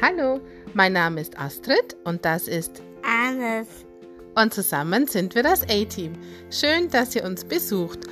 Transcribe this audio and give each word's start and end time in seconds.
Hallo, 0.00 0.40
mein 0.74 0.92
Name 0.92 1.20
ist 1.20 1.36
Astrid 1.40 1.96
und 2.04 2.24
das 2.24 2.46
ist 2.46 2.82
Anis. 3.02 3.84
Und 4.36 4.54
zusammen 4.54 5.08
sind 5.08 5.34
wir 5.34 5.42
das 5.42 5.64
A-Team. 5.64 6.12
Schön, 6.52 6.88
dass 6.88 7.16
ihr 7.16 7.24
uns 7.24 7.44
besucht. 7.44 8.06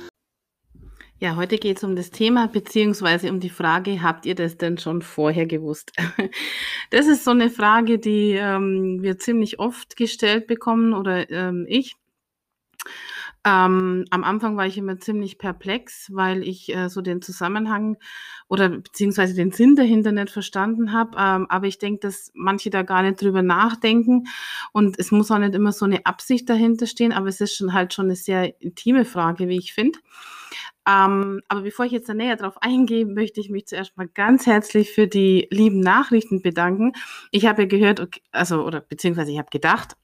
Ja, 1.19 1.37
heute 1.37 1.57
geht 1.57 1.77
es 1.77 1.85
um 1.85 1.95
das 1.95 2.11
Thema 2.11 2.49
beziehungsweise 2.49 3.29
um 3.29 3.39
die 3.39 3.49
Frage, 3.49 4.01
habt 4.03 4.25
ihr 4.25 4.35
das 4.35 4.57
denn 4.57 4.77
schon 4.77 5.01
vorher 5.01 5.45
gewusst? 5.45 5.93
Das 6.89 7.07
ist 7.07 7.23
so 7.25 7.31
eine 7.31 7.49
Frage, 7.49 7.99
die 7.99 8.31
ähm, 8.31 9.01
wir 9.01 9.17
ziemlich 9.17 9.59
oft 9.59 9.97
gestellt 9.97 10.47
bekommen 10.47 10.93
oder 10.93 11.29
ähm, 11.29 11.65
ich. 11.67 11.95
Ähm, 13.47 14.03
am 14.09 14.25
Anfang 14.25 14.57
war 14.57 14.65
ich 14.65 14.77
immer 14.77 14.99
ziemlich 14.99 15.37
perplex, 15.37 16.09
weil 16.13 16.45
ich 16.45 16.75
äh, 16.75 16.89
so 16.89 16.99
den 16.99 17.21
Zusammenhang 17.21 17.95
oder 18.49 18.67
beziehungsweise 18.67 19.35
den 19.35 19.53
Sinn 19.53 19.77
dahinter 19.77 20.11
nicht 20.11 20.31
verstanden 20.31 20.91
habe. 20.91 21.11
Ähm, 21.17 21.47
aber 21.49 21.67
ich 21.67 21.77
denke, 21.77 22.01
dass 22.01 22.31
manche 22.33 22.69
da 22.69 22.81
gar 22.81 23.03
nicht 23.03 23.21
drüber 23.21 23.43
nachdenken 23.43 24.27
und 24.73 24.99
es 24.99 25.11
muss 25.11 25.31
auch 25.31 25.37
nicht 25.37 25.55
immer 25.55 25.71
so 25.71 25.85
eine 25.85 26.05
Absicht 26.05 26.49
dahinter 26.49 26.87
stehen, 26.87 27.13
aber 27.13 27.29
es 27.29 27.39
ist 27.39 27.55
schon 27.55 27.71
halt 27.71 27.93
schon 27.93 28.07
eine 28.07 28.17
sehr 28.17 28.61
intime 28.61 29.05
Frage, 29.05 29.47
wie 29.47 29.57
ich 29.57 29.73
finde. 29.73 29.99
Ähm, 30.85 31.41
aber 31.47 31.61
bevor 31.61 31.85
ich 31.85 31.93
jetzt 31.93 32.09
da 32.09 32.13
näher 32.13 32.35
drauf 32.35 32.61
eingehe, 32.61 33.05
möchte 33.05 33.39
ich 33.39 33.49
mich 33.49 33.67
zuerst 33.67 33.95
mal 33.95 34.09
ganz 34.09 34.45
herzlich 34.45 34.91
für 34.91 35.07
die 35.07 35.47
lieben 35.51 35.79
Nachrichten 35.79 36.41
bedanken. 36.41 36.91
Ich 37.31 37.45
habe 37.45 37.61
ja 37.61 37.67
gehört, 37.69 38.01
okay, 38.01 38.21
also 38.31 38.65
oder 38.65 38.81
beziehungsweise 38.81 39.31
ich 39.31 39.37
habe 39.37 39.49
gedacht, 39.51 39.95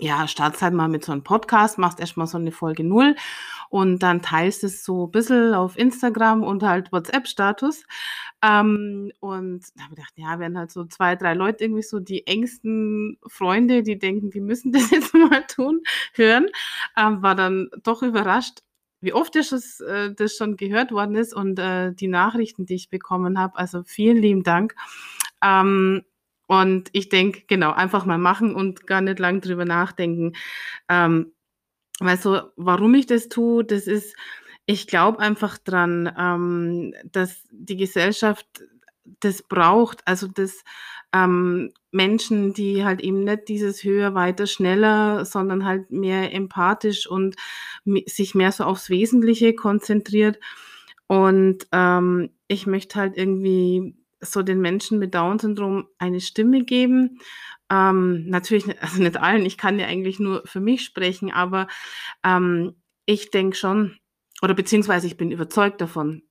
ja, 0.00 0.26
startst 0.26 0.62
halt 0.62 0.74
mal 0.74 0.88
mit 0.88 1.04
so 1.04 1.12
einem 1.12 1.22
Podcast, 1.22 1.78
machst 1.78 2.00
erstmal 2.00 2.26
so 2.26 2.38
eine 2.38 2.52
Folge 2.52 2.84
null 2.84 3.14
und 3.68 4.02
dann 4.02 4.22
teilst 4.22 4.64
es 4.64 4.84
so 4.84 5.06
ein 5.06 5.10
bisschen 5.10 5.54
auf 5.54 5.78
Instagram 5.78 6.42
und 6.42 6.62
halt 6.62 6.90
WhatsApp-Status. 6.90 7.84
Ähm, 8.42 9.12
und 9.20 9.62
da 9.76 9.84
habe 9.84 9.92
ich 9.92 9.96
gedacht, 9.96 10.12
ja, 10.16 10.38
werden 10.38 10.58
halt 10.58 10.70
so 10.70 10.84
zwei, 10.86 11.16
drei 11.16 11.34
Leute 11.34 11.64
irgendwie 11.64 11.82
so 11.82 12.00
die 12.00 12.26
engsten 12.26 13.18
Freunde, 13.26 13.82
die 13.82 13.98
denken, 13.98 14.30
die 14.30 14.40
müssen 14.40 14.72
das 14.72 14.90
jetzt 14.90 15.14
mal 15.14 15.46
tun, 15.46 15.82
hören. 16.14 16.48
Ähm, 16.96 17.22
war 17.22 17.34
dann 17.34 17.68
doch 17.82 18.02
überrascht, 18.02 18.60
wie 19.00 19.12
oft 19.12 19.34
das, 19.34 19.80
äh, 19.80 20.12
das 20.14 20.36
schon 20.36 20.56
gehört 20.56 20.92
worden 20.92 21.14
ist 21.14 21.34
und 21.34 21.58
äh, 21.58 21.92
die 21.92 22.08
Nachrichten, 22.08 22.66
die 22.66 22.74
ich 22.74 22.90
bekommen 22.90 23.38
habe. 23.38 23.56
Also 23.56 23.82
vielen 23.84 24.16
lieben 24.16 24.42
Dank. 24.42 24.74
Ähm, 25.42 26.04
und 26.50 26.88
ich 26.90 27.08
denke, 27.08 27.42
genau, 27.46 27.70
einfach 27.70 28.06
mal 28.06 28.18
machen 28.18 28.56
und 28.56 28.88
gar 28.88 29.00
nicht 29.00 29.20
lang 29.20 29.40
drüber 29.40 29.64
nachdenken. 29.64 30.32
Ähm, 30.88 31.32
weil 32.00 32.18
so, 32.18 32.40
warum 32.56 32.92
ich 32.96 33.06
das 33.06 33.28
tue, 33.28 33.64
das 33.64 33.86
ist, 33.86 34.16
ich 34.66 34.88
glaube 34.88 35.20
einfach 35.20 35.58
dran, 35.58 36.12
ähm, 36.18 36.92
dass 37.04 37.44
die 37.52 37.76
Gesellschaft 37.76 38.48
das 39.20 39.44
braucht, 39.44 40.00
also 40.08 40.26
dass 40.26 40.64
ähm, 41.12 41.72
Menschen, 41.92 42.52
die 42.52 42.84
halt 42.84 43.00
eben 43.00 43.22
nicht 43.22 43.46
dieses 43.46 43.84
höher, 43.84 44.16
weiter, 44.16 44.48
schneller, 44.48 45.24
sondern 45.24 45.64
halt 45.64 45.92
mehr 45.92 46.34
empathisch 46.34 47.06
und 47.06 47.36
sich 48.06 48.34
mehr 48.34 48.50
so 48.50 48.64
aufs 48.64 48.90
Wesentliche 48.90 49.54
konzentriert. 49.54 50.40
Und 51.06 51.68
ähm, 51.70 52.30
ich 52.48 52.66
möchte 52.66 52.98
halt 52.98 53.16
irgendwie 53.16 53.94
so 54.20 54.42
den 54.42 54.60
Menschen 54.60 54.98
mit 54.98 55.14
Down-Syndrom 55.14 55.88
eine 55.98 56.20
Stimme 56.20 56.64
geben. 56.64 57.20
Ähm, 57.70 58.26
natürlich, 58.26 58.64
also 58.82 59.02
nicht 59.02 59.16
allen, 59.16 59.46
ich 59.46 59.58
kann 59.58 59.78
ja 59.78 59.86
eigentlich 59.86 60.18
nur 60.18 60.42
für 60.44 60.60
mich 60.60 60.84
sprechen, 60.84 61.30
aber 61.30 61.68
ähm, 62.24 62.74
ich 63.06 63.30
denke 63.30 63.56
schon, 63.56 63.96
oder 64.42 64.54
beziehungsweise 64.54 65.06
ich 65.06 65.16
bin 65.16 65.30
überzeugt 65.30 65.80
davon, 65.80 66.22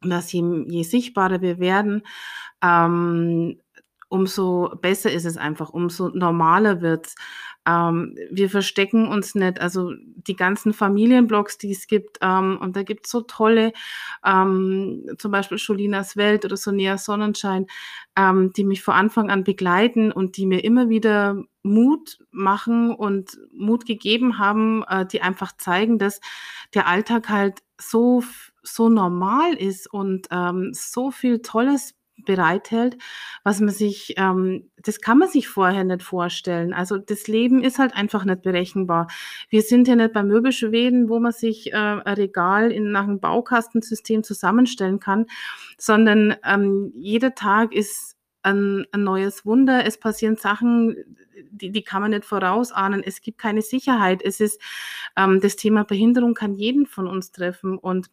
dass 0.00 0.32
je, 0.32 0.42
je 0.66 0.82
sichtbarer 0.82 1.40
wir 1.40 1.58
werden, 1.58 2.02
ähm, 2.62 3.60
umso 4.14 4.70
besser 4.80 5.10
ist 5.10 5.24
es 5.24 5.36
einfach, 5.36 5.70
umso 5.70 6.08
normaler 6.10 6.80
wird's. 6.80 7.16
Ähm, 7.66 8.16
wir 8.30 8.48
verstecken 8.48 9.08
uns 9.08 9.34
nicht. 9.34 9.60
Also 9.60 9.92
die 9.96 10.36
ganzen 10.36 10.72
Familienblogs, 10.72 11.58
die 11.58 11.72
es 11.72 11.88
gibt, 11.88 12.18
ähm, 12.22 12.58
und 12.60 12.76
da 12.76 12.84
gibt 12.84 13.06
es 13.06 13.10
so 13.10 13.22
tolle, 13.22 13.72
ähm, 14.24 15.04
zum 15.18 15.32
Beispiel 15.32 15.58
Scholinas 15.58 16.16
Welt 16.16 16.44
oder 16.44 16.56
Sonia 16.56 16.96
Sonnenschein, 16.96 17.66
ähm, 18.16 18.52
die 18.52 18.62
mich 18.64 18.82
von 18.82 18.94
Anfang 18.94 19.30
an 19.30 19.42
begleiten 19.42 20.12
und 20.12 20.36
die 20.36 20.46
mir 20.46 20.62
immer 20.62 20.88
wieder 20.88 21.42
Mut 21.64 22.18
machen 22.30 22.94
und 22.94 23.36
Mut 23.52 23.84
gegeben 23.84 24.38
haben, 24.38 24.84
äh, 24.88 25.06
die 25.06 25.22
einfach 25.22 25.56
zeigen, 25.56 25.98
dass 25.98 26.20
der 26.72 26.86
Alltag 26.86 27.30
halt 27.30 27.62
so 27.80 28.22
so 28.62 28.88
normal 28.88 29.54
ist 29.54 29.92
und 29.92 30.28
ähm, 30.30 30.70
so 30.72 31.10
viel 31.10 31.40
Tolles 31.40 31.94
bereithält, 32.16 32.96
was 33.42 33.60
man 33.60 33.70
sich, 33.70 34.14
ähm, 34.16 34.70
das 34.76 35.00
kann 35.00 35.18
man 35.18 35.28
sich 35.28 35.48
vorher 35.48 35.84
nicht 35.84 36.02
vorstellen. 36.02 36.72
Also 36.72 36.98
das 36.98 37.26
Leben 37.26 37.62
ist 37.62 37.78
halt 37.78 37.94
einfach 37.94 38.24
nicht 38.24 38.42
berechenbar. 38.42 39.08
Wir 39.48 39.62
sind 39.62 39.88
ja 39.88 39.96
nicht 39.96 40.12
bei 40.12 40.22
Möbelschweden, 40.22 41.08
wo 41.08 41.18
man 41.18 41.32
sich 41.32 41.72
äh, 41.72 41.76
ein 41.76 42.00
Regal 42.00 42.70
in, 42.70 42.92
nach 42.92 43.04
einem 43.04 43.20
Baukastensystem 43.20 44.22
zusammenstellen 44.22 45.00
kann, 45.00 45.26
sondern 45.78 46.36
ähm, 46.44 46.92
jeder 46.94 47.34
Tag 47.34 47.74
ist 47.74 48.16
ein, 48.42 48.86
ein 48.92 49.02
neues 49.02 49.44
Wunder. 49.44 49.86
Es 49.86 49.98
passieren 49.98 50.36
Sachen, 50.36 50.96
die, 51.50 51.70
die 51.70 51.82
kann 51.82 52.02
man 52.02 52.10
nicht 52.10 52.24
vorausahnen. 52.24 53.02
Es 53.02 53.20
gibt 53.20 53.38
keine 53.38 53.62
Sicherheit. 53.62 54.22
Es 54.22 54.40
ist 54.40 54.60
ähm, 55.16 55.40
das 55.40 55.56
Thema 55.56 55.84
Behinderung 55.84 56.34
kann 56.34 56.54
jeden 56.54 56.86
von 56.86 57.06
uns 57.06 57.32
treffen 57.32 57.78
und 57.78 58.10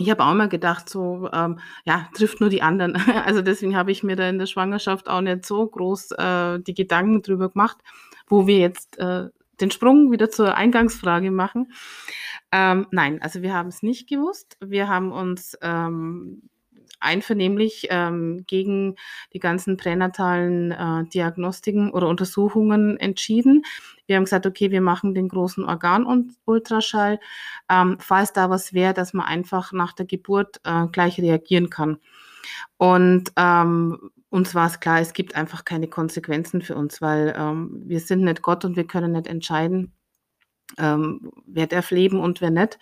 ich 0.00 0.10
habe 0.10 0.24
auch 0.24 0.32
mal 0.32 0.48
gedacht, 0.48 0.88
so, 0.88 1.28
ähm, 1.32 1.58
ja, 1.84 2.08
trifft 2.14 2.40
nur 2.40 2.48
die 2.48 2.62
anderen. 2.62 2.94
Also 3.26 3.42
deswegen 3.42 3.76
habe 3.76 3.92
ich 3.92 4.02
mir 4.02 4.16
da 4.16 4.28
in 4.28 4.38
der 4.38 4.46
Schwangerschaft 4.46 5.08
auch 5.08 5.20
nicht 5.20 5.44
so 5.44 5.66
groß 5.66 6.12
äh, 6.12 6.58
die 6.60 6.74
Gedanken 6.74 7.22
drüber 7.22 7.50
gemacht, 7.50 7.76
wo 8.26 8.46
wir 8.46 8.58
jetzt 8.58 8.98
äh, 8.98 9.28
den 9.60 9.70
Sprung 9.70 10.10
wieder 10.10 10.30
zur 10.30 10.54
Eingangsfrage 10.54 11.30
machen. 11.30 11.72
Ähm, 12.50 12.86
nein, 12.90 13.20
also 13.20 13.42
wir 13.42 13.52
haben 13.52 13.68
es 13.68 13.82
nicht 13.82 14.08
gewusst. 14.08 14.56
Wir 14.60 14.88
haben 14.88 15.12
uns 15.12 15.56
ähm, 15.60 16.48
einvernehmlich 17.00 17.88
ähm, 17.90 18.44
gegen 18.46 18.96
die 19.32 19.38
ganzen 19.38 19.76
pränatalen 19.76 20.70
äh, 20.70 21.04
Diagnostiken 21.12 21.90
oder 21.90 22.08
Untersuchungen 22.08 22.96
entschieden. 22.98 23.62
Wir 24.06 24.16
haben 24.16 24.24
gesagt, 24.24 24.46
okay, 24.46 24.70
wir 24.70 24.80
machen 24.80 25.14
den 25.14 25.28
großen 25.28 25.64
Organultraschall, 25.64 27.18
ähm, 27.68 27.96
falls 28.00 28.32
da 28.32 28.50
was 28.50 28.72
wäre, 28.72 28.94
dass 28.94 29.12
man 29.12 29.26
einfach 29.26 29.72
nach 29.72 29.92
der 29.92 30.06
Geburt 30.06 30.60
äh, 30.64 30.86
gleich 30.88 31.18
reagieren 31.20 31.70
kann. 31.70 31.98
Und 32.76 33.32
ähm, 33.36 34.10
uns 34.30 34.54
war 34.54 34.66
es 34.66 34.80
klar, 34.80 35.00
es 35.00 35.12
gibt 35.12 35.34
einfach 35.34 35.64
keine 35.64 35.88
Konsequenzen 35.88 36.62
für 36.62 36.76
uns, 36.76 37.02
weil 37.02 37.34
ähm, 37.36 37.82
wir 37.84 38.00
sind 38.00 38.22
nicht 38.22 38.42
Gott 38.42 38.64
und 38.64 38.76
wir 38.76 38.86
können 38.86 39.12
nicht 39.12 39.26
entscheiden, 39.26 39.92
ähm, 40.78 41.30
wer 41.46 41.66
darf 41.66 41.90
leben 41.90 42.20
und 42.20 42.40
wer 42.40 42.50
nicht. 42.50 42.78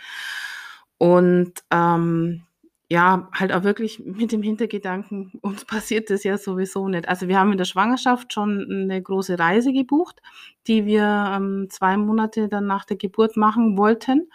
Und 0.99 1.53
ähm, 1.71 2.43
ja, 2.91 3.29
halt 3.35 3.53
auch 3.53 3.65
wirklich 3.65 4.01
mit 4.01 4.33
dem 4.33 4.43
Hintergedanken, 4.43 5.33
uns 5.43 5.65
passiert 5.65 6.11
das 6.11 6.25
ja 6.25 6.39
sowieso 6.39 6.89
nicht. 6.89 7.09
Also 7.09 7.29
wir 7.29 7.39
haben 7.39 7.53
in 7.53 7.59
der 7.59 7.65
Schwangerschaft 7.65 8.33
schon 8.33 8.67
eine 8.71 9.03
große 9.03 9.39
Reise 9.39 9.73
gebucht, 9.73 10.23
die 10.67 10.87
wir 10.87 11.33
ähm, 11.37 11.69
zwei 11.71 11.97
Monate 11.97 12.49
dann 12.49 12.67
nach 12.67 12.85
der 12.85 12.97
Geburt 12.97 13.37
machen 13.37 13.77
wollten. 13.77 14.31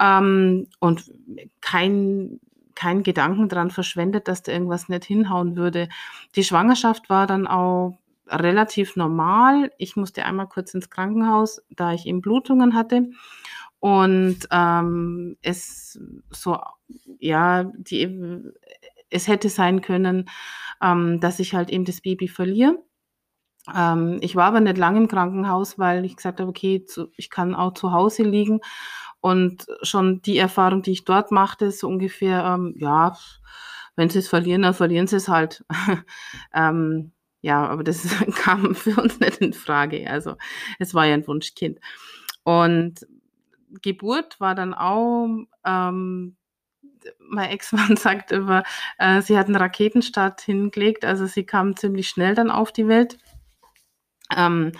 Ähm, 0.00 0.66
und 0.80 1.12
kein, 1.60 2.40
kein 2.74 3.02
Gedanken 3.02 3.48
daran 3.48 3.70
verschwendet, 3.70 4.28
dass 4.28 4.42
da 4.42 4.52
irgendwas 4.52 4.88
nicht 4.88 5.04
hinhauen 5.04 5.56
würde. 5.56 5.88
Die 6.36 6.44
Schwangerschaft 6.44 7.10
war 7.10 7.26
dann 7.26 7.46
auch 7.46 7.98
relativ 8.26 8.96
normal. 8.96 9.70
Ich 9.76 9.96
musste 9.96 10.24
einmal 10.24 10.48
kurz 10.48 10.72
ins 10.74 10.88
Krankenhaus, 10.88 11.62
da 11.70 11.92
ich 11.92 12.06
eben 12.06 12.22
Blutungen 12.22 12.74
hatte. 12.74 13.10
Und 13.84 14.48
ähm, 14.50 15.36
es 15.42 16.00
so, 16.30 16.58
ja, 17.18 17.64
die, 17.76 18.40
es 19.10 19.28
hätte 19.28 19.50
sein 19.50 19.82
können, 19.82 20.30
ähm, 20.80 21.20
dass 21.20 21.38
ich 21.38 21.54
halt 21.54 21.68
eben 21.68 21.84
das 21.84 22.00
Baby 22.00 22.28
verliere. 22.28 22.78
Ähm, 23.76 24.20
ich 24.22 24.36
war 24.36 24.46
aber 24.46 24.60
nicht 24.60 24.78
lange 24.78 25.00
im 25.00 25.08
Krankenhaus, 25.08 25.78
weil 25.78 26.06
ich 26.06 26.16
gesagt 26.16 26.40
habe, 26.40 26.48
okay, 26.48 26.86
zu, 26.86 27.12
ich 27.18 27.28
kann 27.28 27.54
auch 27.54 27.74
zu 27.74 27.92
Hause 27.92 28.22
liegen. 28.22 28.60
Und 29.20 29.66
schon 29.82 30.22
die 30.22 30.38
Erfahrung, 30.38 30.80
die 30.80 30.92
ich 30.92 31.04
dort 31.04 31.30
machte, 31.30 31.70
so 31.70 31.86
ungefähr, 31.86 32.42
ähm, 32.42 32.74
ja, 32.78 33.18
wenn 33.96 34.08
sie 34.08 34.20
es 34.20 34.28
verlieren, 34.28 34.62
dann 34.62 34.72
verlieren 34.72 35.08
sie 35.08 35.16
es 35.16 35.28
halt. 35.28 35.62
ähm, 36.54 37.12
ja, 37.42 37.66
aber 37.66 37.84
das 37.84 38.08
kam 38.36 38.74
für 38.74 38.98
uns 38.98 39.20
nicht 39.20 39.42
in 39.42 39.52
Frage. 39.52 40.08
Also 40.08 40.36
es 40.78 40.94
war 40.94 41.04
ja 41.04 41.12
ein 41.12 41.26
Wunschkind. 41.26 41.80
Und 42.44 43.06
Geburt 43.82 44.40
war 44.40 44.54
dann 44.54 44.74
auch, 44.74 45.28
ähm, 45.64 46.36
mein 47.18 47.50
Ex-Mann 47.50 47.96
sagt 47.96 48.32
immer, 48.32 48.62
äh, 48.98 49.20
sie 49.22 49.38
hat 49.38 49.46
einen 49.46 49.56
Raketenstart 49.56 50.40
hingelegt, 50.40 51.04
also 51.04 51.26
sie 51.26 51.44
kam 51.44 51.76
ziemlich 51.76 52.08
schnell 52.08 52.34
dann 52.34 52.50
auf 52.50 52.72
die 52.72 52.88
Welt. 52.88 53.18
Ähm, 54.34 54.72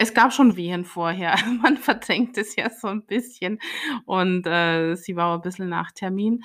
es 0.00 0.14
gab 0.14 0.32
schon 0.32 0.56
Wehen 0.56 0.84
vorher. 0.84 1.34
Man 1.62 1.76
verdrängt 1.76 2.38
es 2.38 2.54
ja 2.56 2.70
so 2.70 2.86
ein 2.86 3.04
bisschen 3.04 3.58
und, 4.06 4.46
äh, 4.46 4.94
sie 4.94 5.16
war 5.16 5.34
ein 5.34 5.42
bisschen 5.42 5.68
nach 5.68 5.90
Termin. 5.90 6.44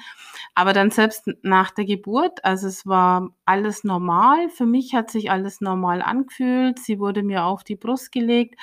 Aber 0.55 0.73
dann 0.73 0.89
selbst 0.89 1.27
nach 1.43 1.71
der 1.71 1.85
Geburt, 1.85 2.43
also, 2.43 2.67
es 2.67 2.85
war 2.87 3.29
alles 3.45 3.83
normal. 3.83 4.49
Für 4.49 4.65
mich 4.65 4.95
hat 4.95 5.11
sich 5.11 5.29
alles 5.31 5.61
normal 5.61 6.01
angefühlt. 6.01 6.79
Sie 6.79 6.99
wurde 6.99 7.23
mir 7.23 7.45
auf 7.45 7.63
die 7.63 7.75
Brust 7.75 8.11
gelegt. 8.11 8.55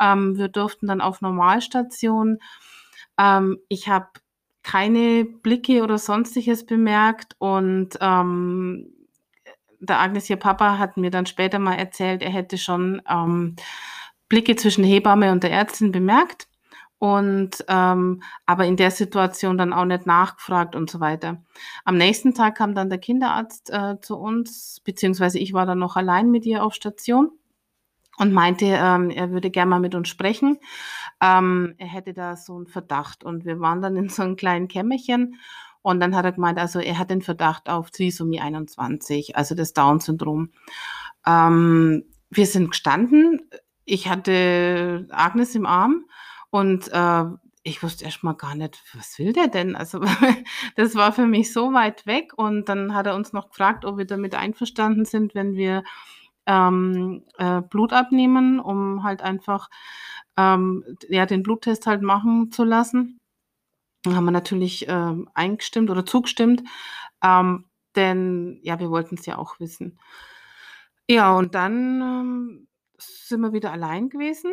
Ähm, 0.00 0.36
wir 0.36 0.48
durften 0.48 0.88
dann 0.88 1.00
auf 1.00 1.20
Normalstation. 1.20 2.38
Ähm, 3.18 3.58
ich 3.68 3.88
habe 3.88 4.08
keine 4.62 5.24
Blicke 5.24 5.82
oder 5.82 5.98
Sonstiges 5.98 6.66
bemerkt 6.66 7.34
und, 7.38 7.90
ähm, 8.00 8.92
der 9.80 10.00
Agnes, 10.00 10.30
ihr 10.30 10.36
Papa, 10.36 10.78
hat 10.78 10.96
mir 10.96 11.10
dann 11.10 11.26
später 11.26 11.58
mal 11.58 11.74
erzählt, 11.74 12.22
er 12.22 12.30
hätte 12.30 12.56
schon, 12.58 13.02
ähm, 13.08 13.56
Blicke 14.28 14.56
zwischen 14.56 14.84
Hebamme 14.84 15.32
und 15.32 15.42
der 15.42 15.52
Ärztin 15.52 15.92
bemerkt 15.92 16.48
und 16.98 17.64
ähm, 17.68 18.22
aber 18.46 18.64
in 18.64 18.76
der 18.76 18.92
Situation 18.92 19.58
dann 19.58 19.72
auch 19.72 19.84
nicht 19.84 20.06
nachgefragt 20.06 20.76
und 20.76 20.88
so 20.88 21.00
weiter. 21.00 21.42
Am 21.84 21.98
nächsten 21.98 22.32
Tag 22.32 22.56
kam 22.56 22.74
dann 22.74 22.88
der 22.88 22.98
Kinderarzt 23.00 23.70
äh, 23.70 24.00
zu 24.00 24.16
uns, 24.16 24.80
beziehungsweise 24.84 25.40
ich 25.40 25.52
war 25.52 25.66
dann 25.66 25.80
noch 25.80 25.96
allein 25.96 26.30
mit 26.30 26.46
ihr 26.46 26.64
auf 26.64 26.74
Station 26.74 27.32
und 28.22 28.32
meinte, 28.32 28.66
ähm, 28.66 29.10
er 29.10 29.30
würde 29.30 29.50
gerne 29.50 29.70
mal 29.70 29.80
mit 29.80 29.94
uns 29.94 30.08
sprechen. 30.08 30.58
Ähm, 31.20 31.74
er 31.78 31.88
hätte 31.88 32.14
da 32.14 32.36
so 32.36 32.56
einen 32.56 32.68
Verdacht 32.68 33.24
und 33.24 33.44
wir 33.44 33.60
waren 33.60 33.82
dann 33.82 33.96
in 33.96 34.08
so 34.08 34.22
einem 34.22 34.36
kleinen 34.36 34.68
Kämmerchen 34.68 35.36
und 35.82 35.98
dann 35.98 36.14
hat 36.14 36.24
er 36.24 36.32
gemeint, 36.32 36.58
also 36.58 36.78
er 36.78 36.98
hat 36.98 37.10
den 37.10 37.22
Verdacht 37.22 37.68
auf 37.68 37.90
Trisomie 37.90 38.40
21, 38.40 39.36
also 39.36 39.54
das 39.54 39.72
Down-Syndrom. 39.72 40.50
Ähm, 41.26 42.04
wir 42.30 42.46
sind 42.46 42.70
gestanden, 42.70 43.42
ich 43.84 44.08
hatte 44.08 45.08
Agnes 45.10 45.54
im 45.56 45.66
Arm 45.66 46.06
und, 46.50 46.88
äh, 46.92 47.24
ich 47.64 47.82
wusste 47.82 48.04
erst 48.04 48.24
mal 48.24 48.34
gar 48.34 48.56
nicht, 48.56 48.82
was 48.92 49.18
will 49.20 49.32
der 49.32 49.46
denn? 49.46 49.76
Also, 49.76 50.00
das 50.76 50.94
war 50.94 51.12
für 51.12 51.26
mich 51.26 51.52
so 51.52 51.72
weit 51.72 52.06
weg 52.06 52.32
und 52.36 52.68
dann 52.68 52.94
hat 52.94 53.06
er 53.06 53.14
uns 53.14 53.32
noch 53.32 53.50
gefragt, 53.50 53.84
ob 53.84 53.98
wir 53.98 54.04
damit 54.04 54.34
einverstanden 54.34 55.04
sind, 55.04 55.34
wenn 55.34 55.54
wir, 55.54 55.84
ähm, 56.46 57.24
äh, 57.38 57.62
Blut 57.62 57.92
abnehmen, 57.92 58.60
um 58.60 59.02
halt 59.04 59.22
einfach, 59.22 59.68
ähm, 60.36 60.84
ja, 61.08 61.26
den 61.26 61.42
Bluttest 61.42 61.86
halt 61.86 62.02
machen 62.02 62.50
zu 62.50 62.64
lassen. 62.64 63.20
Dann 64.04 64.16
haben 64.16 64.24
wir 64.26 64.32
natürlich, 64.32 64.86
ähm, 64.88 65.28
eingestimmt 65.34 65.90
oder 65.90 66.06
zugestimmt, 66.06 66.62
ähm, 67.22 67.66
denn 67.96 68.58
ja, 68.62 68.80
wir 68.80 68.90
wollten 68.90 69.16
es 69.16 69.26
ja 69.26 69.38
auch 69.38 69.60
wissen. 69.60 69.98
Ja, 71.08 71.36
und 71.36 71.54
dann, 71.54 72.00
ähm, 72.00 72.68
sind 72.98 73.40
wir 73.40 73.52
wieder 73.52 73.72
allein 73.72 74.08
gewesen, 74.08 74.52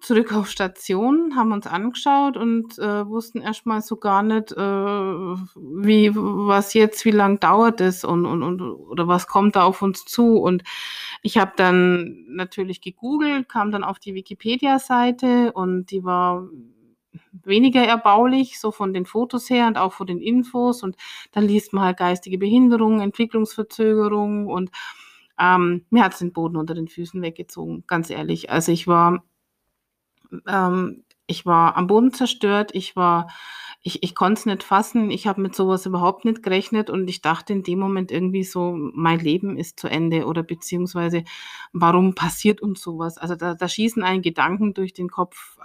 zurück 0.00 0.32
auf 0.32 0.48
Station, 0.50 1.36
haben 1.36 1.52
uns 1.52 1.66
angeschaut 1.66 2.36
und, 2.36 2.78
äh, 2.78 3.06
wussten 3.06 3.40
erst 3.40 3.66
mal 3.66 3.80
so 3.82 3.96
gar 3.96 4.22
nicht, 4.22 4.52
äh, 4.52 4.56
wie 4.56 6.10
was 6.14 6.74
jetzt, 6.74 7.04
wie 7.04 7.10
lang 7.10 7.40
dauert 7.40 7.80
es 7.80 8.04
und 8.04 8.26
und 8.26 8.42
und 8.42 8.60
oder 8.62 9.08
was 9.08 9.26
kommt 9.26 9.56
da 9.56 9.64
auf 9.64 9.82
uns 9.82 10.04
zu. 10.04 10.36
Und 10.38 10.62
ich 11.22 11.38
habe 11.38 11.52
dann 11.56 12.24
natürlich 12.28 12.80
gegoogelt, 12.80 13.48
kam 13.48 13.70
dann 13.72 13.84
auf 13.84 13.98
die 13.98 14.14
Wikipedia-Seite 14.14 15.52
und 15.52 15.90
die 15.90 16.04
war 16.04 16.48
weniger 17.44 17.82
erbaulich, 17.82 18.60
so 18.60 18.70
von 18.70 18.92
den 18.92 19.06
Fotos 19.06 19.50
her 19.50 19.66
und 19.66 19.78
auch 19.78 19.92
von 19.92 20.06
den 20.06 20.20
Infos. 20.20 20.82
Und 20.82 20.96
dann 21.32 21.44
liest 21.44 21.72
man 21.72 21.84
halt 21.84 21.98
geistige 21.98 22.38
Behinderung, 22.38 23.00
Entwicklungsverzögerung 23.00 24.46
und 24.46 24.70
ähm, 25.38 25.86
mir 25.90 26.04
hat's 26.04 26.18
den 26.18 26.32
Boden 26.32 26.56
unter 26.56 26.74
den 26.74 26.88
Füßen 26.88 27.22
weggezogen, 27.22 27.84
ganz 27.86 28.10
ehrlich. 28.10 28.50
Also 28.50 28.72
ich 28.72 28.86
war, 28.86 29.24
ähm, 30.46 31.04
ich 31.26 31.46
war 31.46 31.76
am 31.76 31.86
Boden 31.86 32.12
zerstört, 32.12 32.70
ich 32.74 32.96
war, 32.96 33.28
ich, 33.82 34.02
ich 34.02 34.14
konnte 34.14 34.40
es 34.40 34.46
nicht 34.46 34.62
fassen, 34.62 35.10
ich 35.10 35.26
habe 35.26 35.40
mit 35.40 35.54
sowas 35.54 35.86
überhaupt 35.86 36.24
nicht 36.24 36.42
gerechnet 36.42 36.90
und 36.90 37.08
ich 37.08 37.22
dachte 37.22 37.52
in 37.52 37.62
dem 37.62 37.78
Moment 37.78 38.10
irgendwie 38.10 38.44
so, 38.44 38.72
mein 38.76 39.20
Leben 39.20 39.56
ist 39.56 39.78
zu 39.80 39.88
Ende 39.88 40.26
oder 40.26 40.42
beziehungsweise, 40.42 41.24
warum 41.72 42.14
passiert 42.14 42.60
uns 42.60 42.82
sowas? 42.82 43.16
Also 43.18 43.36
da, 43.36 43.54
da 43.54 43.68
schießen 43.68 44.02
einen 44.02 44.22
Gedanken 44.22 44.74
durch 44.74 44.92
den 44.92 45.08
Kopf, 45.08 45.58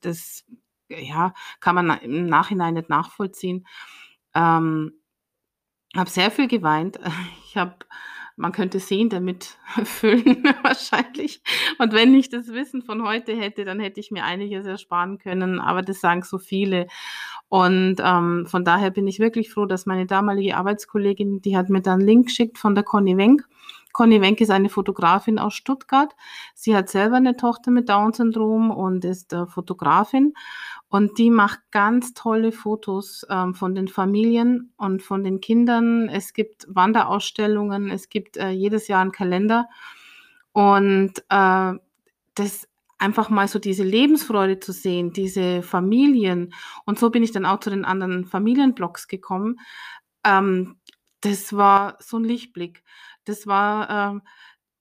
das 0.00 0.44
ja, 0.88 1.32
kann 1.60 1.74
man 1.74 1.98
im 2.00 2.26
Nachhinein 2.26 2.74
nicht 2.74 2.88
nachvollziehen. 2.90 3.66
Ähm, 4.34 4.92
habe 5.96 6.10
sehr 6.10 6.30
viel 6.30 6.48
geweint. 6.48 6.98
Ich 7.54 7.58
habe 7.58 7.74
man 8.36 8.52
könnte 8.52 8.80
sehen 8.80 9.08
damit 9.08 9.58
füllen 9.84 10.44
wahrscheinlich. 10.62 11.42
Und 11.78 11.92
wenn 11.92 12.14
ich 12.14 12.28
das 12.28 12.48
Wissen 12.48 12.82
von 12.82 13.06
heute 13.06 13.36
hätte, 13.36 13.64
dann 13.64 13.80
hätte 13.80 14.00
ich 14.00 14.10
mir 14.10 14.24
einiges 14.24 14.66
ersparen 14.66 15.18
können, 15.18 15.60
aber 15.60 15.82
das 15.82 16.00
sagen 16.00 16.22
so 16.22 16.38
viele. 16.38 16.86
Und 17.48 17.96
ähm, 18.02 18.46
von 18.46 18.64
daher 18.64 18.90
bin 18.90 19.06
ich 19.06 19.18
wirklich 19.18 19.50
froh, 19.50 19.66
dass 19.66 19.84
meine 19.84 20.06
damalige 20.06 20.56
Arbeitskollegin, 20.56 21.42
die 21.42 21.56
hat 21.56 21.68
mir 21.68 21.82
dann 21.82 22.00
einen 22.00 22.08
Link 22.08 22.26
geschickt 22.28 22.58
von 22.58 22.74
der 22.74 22.84
Conny 22.84 23.16
Wenk. 23.16 23.46
Conny 23.92 24.20
Wenk 24.20 24.40
ist 24.40 24.50
eine 24.50 24.68
Fotografin 24.68 25.38
aus 25.38 25.54
Stuttgart. 25.54 26.14
Sie 26.54 26.74
hat 26.74 26.88
selber 26.88 27.16
eine 27.16 27.36
Tochter 27.36 27.70
mit 27.70 27.88
Down-Syndrom 27.88 28.70
und 28.70 29.04
ist 29.04 29.32
äh, 29.32 29.46
Fotografin. 29.46 30.34
Und 30.88 31.18
die 31.18 31.30
macht 31.30 31.60
ganz 31.70 32.14
tolle 32.14 32.52
Fotos 32.52 33.26
ähm, 33.30 33.54
von 33.54 33.74
den 33.74 33.88
Familien 33.88 34.72
und 34.76 35.02
von 35.02 35.24
den 35.24 35.40
Kindern. 35.40 36.08
Es 36.08 36.32
gibt 36.32 36.66
Wanderausstellungen, 36.68 37.90
es 37.90 38.08
gibt 38.08 38.36
äh, 38.36 38.50
jedes 38.50 38.88
Jahr 38.88 39.00
einen 39.00 39.12
Kalender. 39.12 39.68
Und 40.52 41.18
äh, 41.30 41.72
das 42.34 42.68
einfach 42.98 43.30
mal 43.30 43.48
so 43.48 43.58
diese 43.58 43.82
Lebensfreude 43.82 44.60
zu 44.60 44.72
sehen, 44.72 45.12
diese 45.12 45.62
Familien. 45.62 46.54
Und 46.84 46.98
so 46.98 47.10
bin 47.10 47.24
ich 47.24 47.32
dann 47.32 47.46
auch 47.46 47.58
zu 47.58 47.68
den 47.68 47.84
anderen 47.84 48.26
Familienblocks 48.26 49.08
gekommen. 49.08 49.58
Ähm, 50.24 50.76
das 51.20 51.56
war 51.56 51.96
so 52.00 52.18
ein 52.18 52.24
Lichtblick. 52.24 52.84
Das 53.24 53.46
war, 53.46 53.90
ähm, 53.90 54.22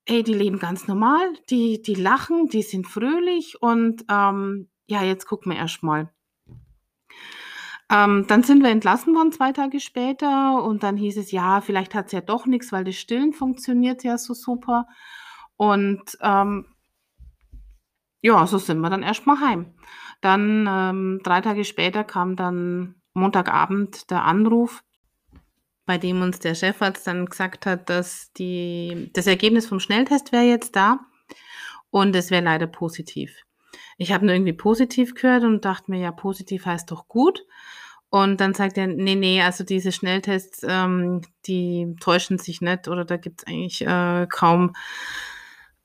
hey, 0.08 0.24
die 0.24 0.34
leben 0.34 0.60
ganz 0.60 0.88
normal, 0.88 1.34
die, 1.50 1.82
die 1.82 1.96
lachen, 1.96 2.48
die 2.48 2.64
sind 2.64 2.88
fröhlich 2.88 3.62
und 3.62 4.04
ähm, 4.10 4.70
ja, 4.88 5.04
jetzt 5.04 5.26
gucken 5.26 5.52
wir 5.52 5.60
erst 5.60 5.84
mal. 5.84 6.12
Ähm, 7.92 8.26
dann 8.28 8.44
sind 8.44 8.64
wir 8.64 8.70
entlassen 8.70 9.14
worden 9.16 9.34
zwei 9.34 9.52
Tage 9.52 9.82
später 9.82 10.64
und 10.64 10.82
dann 10.84 10.96
hieß 10.96 11.18
es, 11.18 11.32
ja, 11.32 11.60
vielleicht 11.60 11.94
hat 11.94 12.08
es 12.08 12.14
ja 12.14 12.22
doch 12.22 12.46
nichts, 12.46 12.72
weil 12.72 12.86
das 12.86 12.96
Stillen 12.96 13.34
funktioniert 13.34 14.04
ja 14.04 14.18
so 14.18 14.34
super. 14.34 14.88
Und 15.58 16.18
ähm, 16.22 16.66
ja, 18.22 18.48
so 18.48 18.58
sind 18.58 18.80
wir 18.80 18.90
dann 18.90 19.04
erst 19.04 19.28
mal 19.28 19.40
heim. 19.42 19.74
Dann 20.22 20.68
ähm, 20.70 21.20
drei 21.24 21.42
Tage 21.42 21.66
später 21.66 22.04
kam 22.04 22.36
dann 22.36 22.96
Montagabend 23.14 24.10
der 24.10 24.24
Anruf, 24.24 24.84
bei 25.92 25.98
dem 25.98 26.22
uns 26.22 26.40
der 26.40 26.56
Chefarzt 26.56 27.06
dann 27.06 27.26
gesagt 27.26 27.66
hat, 27.66 27.90
dass 27.90 28.32
die, 28.32 29.10
das 29.12 29.28
Ergebnis 29.28 29.68
vom 29.68 29.82
Schnelltest 29.82 30.32
wäre 30.32 30.46
jetzt 30.46 30.74
da 30.78 31.02
und 31.90 32.16
es 32.16 32.32
wäre 32.32 32.46
leider 32.46 32.66
positiv. 32.66 33.36
Ich 33.98 34.14
habe 34.14 34.26
nur 34.26 34.34
irgendwie 34.34 34.54
positiv 34.54 35.16
gehört 35.16 35.44
und 35.44 35.66
dachte 35.66 35.92
mir, 35.92 36.00
ja, 36.00 36.14
positiv 36.14 36.66
heißt 36.66 36.90
doch 36.92 37.10
gut. 37.10 37.46
Und 38.10 38.40
dann 38.40 38.54
sagt 38.54 38.78
er, 38.78 38.88
nee, 38.88 39.16
nee, 39.16 39.42
also 39.42 39.66
diese 39.66 39.92
Schnelltests, 39.92 40.66
ähm, 40.66 41.24
die 41.46 41.94
täuschen 42.00 42.38
sich 42.38 42.62
nicht 42.62 42.88
oder 42.88 43.04
da 43.04 43.18
gibt 43.18 43.42
es 43.42 43.48
eigentlich 43.48 43.86
äh, 43.86 44.28
kaum 44.30 44.72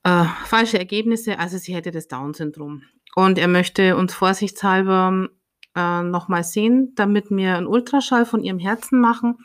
äh, 0.03 0.23
falsche 0.45 0.79
Ergebnisse. 0.79 1.37
Also 1.37 1.57
sie 1.57 1.75
hätte 1.75 1.91
das 1.91 2.07
Down-Syndrom. 2.07 2.83
Und 3.13 3.37
er 3.37 3.49
möchte 3.49 3.97
uns 3.97 4.13
vorsichtshalber 4.13 5.27
äh, 5.75 6.01
nochmal 6.01 6.45
sehen, 6.45 6.93
damit 6.95 7.29
wir 7.29 7.57
einen 7.57 7.67
Ultraschall 7.67 8.25
von 8.25 8.41
ihrem 8.41 8.59
Herzen 8.59 9.01
machen, 9.01 9.39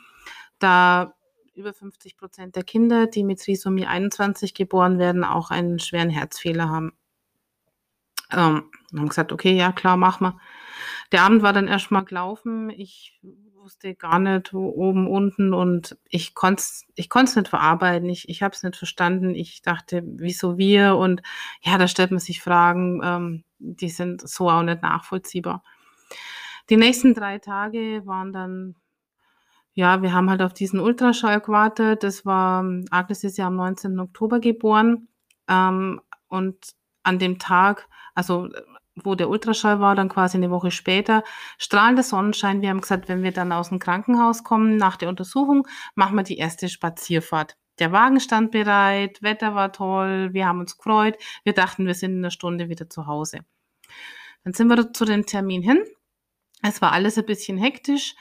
da 0.63 1.15
über 1.55 1.73
50 1.73 2.17
Prozent 2.17 2.57
der 2.57 2.65
Kinder, 2.65 3.07
die 3.07 3.25
mit 3.25 3.41
Trisomie 3.41 3.87
21 3.87 4.55
geboren 4.55 4.99
werden, 4.99 5.25
auch 5.25 5.51
einen 5.51 5.79
schweren 5.79 6.11
Herzfehler 6.11 6.69
haben. 6.69 6.93
Ähm, 8.31 8.71
haben 8.97 9.09
gesagt, 9.09 9.33
okay, 9.33 9.53
ja 9.53 9.73
klar, 9.73 9.97
mach 9.97 10.21
mal. 10.21 10.39
Der 11.13 11.23
Abend 11.23 11.43
war 11.43 11.53
dann 11.53 11.69
erstmal 11.69 12.05
gelaufen. 12.05 12.71
Ich 12.71 13.21
wusste 13.63 13.95
gar 13.95 14.19
nicht, 14.19 14.53
wo 14.53 14.71
oben, 14.71 15.07
unten 15.07 15.55
und 15.55 15.97
ich 16.09 16.35
konnte 16.35 16.61
es 16.61 16.85
ich 16.95 17.09
nicht 17.15 17.49
verarbeiten. 17.49 18.09
Ich, 18.09 18.29
ich 18.29 18.43
habe 18.43 18.55
es 18.55 18.63
nicht 18.63 18.77
verstanden. 18.77 19.35
Ich 19.35 19.63
dachte, 19.63 20.03
wieso 20.05 20.59
wir? 20.59 20.97
Und 20.97 21.23
ja, 21.63 21.79
da 21.79 21.87
stellt 21.87 22.11
man 22.11 22.21
sich 22.21 22.41
Fragen, 22.43 23.01
ähm, 23.05 23.45
die 23.59 23.89
sind 23.89 24.27
so 24.29 24.51
auch 24.51 24.63
nicht 24.63 24.83
nachvollziehbar. 24.83 25.63
Die 26.71 26.77
nächsten 26.77 27.15
drei 27.15 27.39
Tage 27.39 28.03
waren 28.05 28.33
dann, 28.33 28.75
ja, 29.75 30.03
wir 30.03 30.13
haben 30.13 30.31
halt 30.31 30.43
auf 30.43 30.53
diesen 30.53 30.81
Ultraschall 30.81 31.41
gewartet. 31.41 32.03
Das 32.03 32.27
war, 32.27 32.65
Agnes 32.91 33.25
ist 33.25 33.39
ja 33.39 33.47
am 33.47 33.57
19. 33.57 33.99
Oktober 33.99 34.41
geboren. 34.41 35.09
Ähm, 35.49 36.01
und 36.29 36.57
an 37.03 37.19
dem 37.19 37.39
Tag 37.39 37.89
also 38.15 38.49
wo 38.95 39.15
der 39.15 39.31
Ultraschall 39.31 39.81
war, 39.81 39.95
dann 39.95 40.09
quasi 40.09 40.37
eine 40.37 40.51
Woche 40.51 40.71
später, 40.71 41.25
strahlender 41.59 42.03
Sonnenschein. 42.03 42.61
Wir 42.61 42.69
haben 42.69 42.83
gesagt, 42.83 43.09
wenn 43.09 43.23
wir 43.23 43.33
dann 43.33 43.53
aus 43.53 43.71
dem 43.71 43.79
Krankenhaus 43.79 44.45
kommen 44.45 44.77
nach 44.77 44.97
der 44.97 45.09
Untersuchung, 45.09 45.67
machen 45.95 46.17
wir 46.17 46.25
die 46.25 46.37
erste 46.39 46.69
Spazierfahrt. 46.69 47.57
der 47.79 47.91
Wagen 47.91 48.21
stand 48.21 48.51
bereit, 48.51 49.23
Wetter 49.23 49.55
war 49.55 49.73
toll, 49.73 50.35
wir 50.35 50.47
haben 50.47 50.61
uns 50.61 50.77
gefreut, 50.77 51.17
wir 51.43 51.55
dachten, 51.55 51.87
wir 51.87 51.95
sind 51.95 52.13
in 52.13 52.19
einer 52.19 52.31
Stunde 52.31 52.69
wieder 52.69 52.91
zu 52.91 53.07
Hause. 53.07 53.41
Dann 54.45 54.53
sind 54.53 54.69
wir 54.69 54.93
zu 54.93 55.05
dem 55.07 55.25
Termin 55.25 55.63
hin. 55.63 55.83
Es 56.63 56.83
war 56.83 56.93
alles 56.93 57.17
ein 57.19 57.25
bisschen 57.27 57.57
hektisch. 57.57 58.15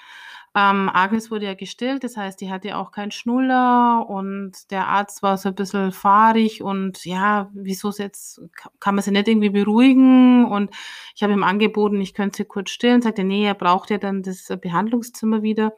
Ähm, 0.54 0.90
Agnes 0.94 1.32
wurde 1.32 1.46
ja 1.46 1.54
gestillt, 1.54 2.04
das 2.04 2.18
heißt, 2.18 2.42
die 2.42 2.52
hatte 2.52 2.76
auch 2.76 2.92
keinen 2.92 3.12
Schnuller 3.12 4.06
und 4.10 4.70
der 4.70 4.88
Arzt 4.88 5.24
war 5.24 5.38
so 5.38 5.48
ein 5.48 5.56
bisschen 5.56 5.94
fahrig 5.94 6.62
und 6.62 7.06
ja, 7.06 7.50
wieso 7.54 7.90
jetzt, 7.92 8.42
kann 8.82 8.96
man 8.96 9.04
sie 9.04 9.12
nicht 9.12 9.30
irgendwie 9.30 9.50
beruhigen 9.50 10.46
und 10.46 10.72
ich 11.16 11.24
habe 11.24 11.32
ihm 11.32 11.44
angeboten, 11.44 12.02
ich 12.02 12.14
könnte 12.14 12.38
sie 12.38 12.46
kurz 12.46 12.72
stillen, 12.72 13.02
sagte, 13.02 13.24
nee, 13.24 13.46
er 13.46 13.54
braucht 13.54 13.92
ja 13.92 13.98
dann 13.98 14.24
das 14.24 14.46
Behandlungszimmer 14.62 15.42
wieder. 15.42 15.74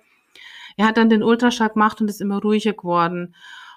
Er 0.75 0.87
hat 0.87 0.97
dann 0.97 1.09
den 1.09 1.21
Ultraschall 1.21 1.69
gemacht 1.69 2.01
und 2.01 2.09
ist 2.09 2.21
immer 2.21 2.41
ruhiger 2.41 2.73
geworden. 2.73 3.35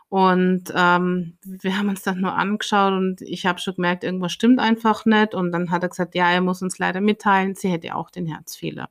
Und 0.09 0.73
ähm, 0.75 1.37
wir 1.45 1.77
haben 1.77 1.89
uns 1.89 2.03
dann 2.03 2.21
nur 2.21 2.35
angeschaut 2.35 2.93
und 2.93 3.21
ich 3.23 3.45
habe 3.45 3.59
schon 3.59 3.75
gemerkt, 3.75 4.05
irgendwas 4.05 4.33
stimmt 4.33 4.61
einfach 4.61 5.05
nicht. 5.05 5.35
Und 5.35 5.53
dann 5.53 5.71
hat 5.71 5.83
er 5.83 5.89
gesagt, 5.89 6.15
ja, 6.15 6.31
er 6.31 6.41
muss 6.41 6.63
uns 6.63 6.79
leider 6.79 7.01
mitteilen, 7.01 7.55
sie 7.55 7.69
hätte 7.69 7.95
auch 7.95 8.11
den 8.11 8.27
Herzfehler. 8.27 8.89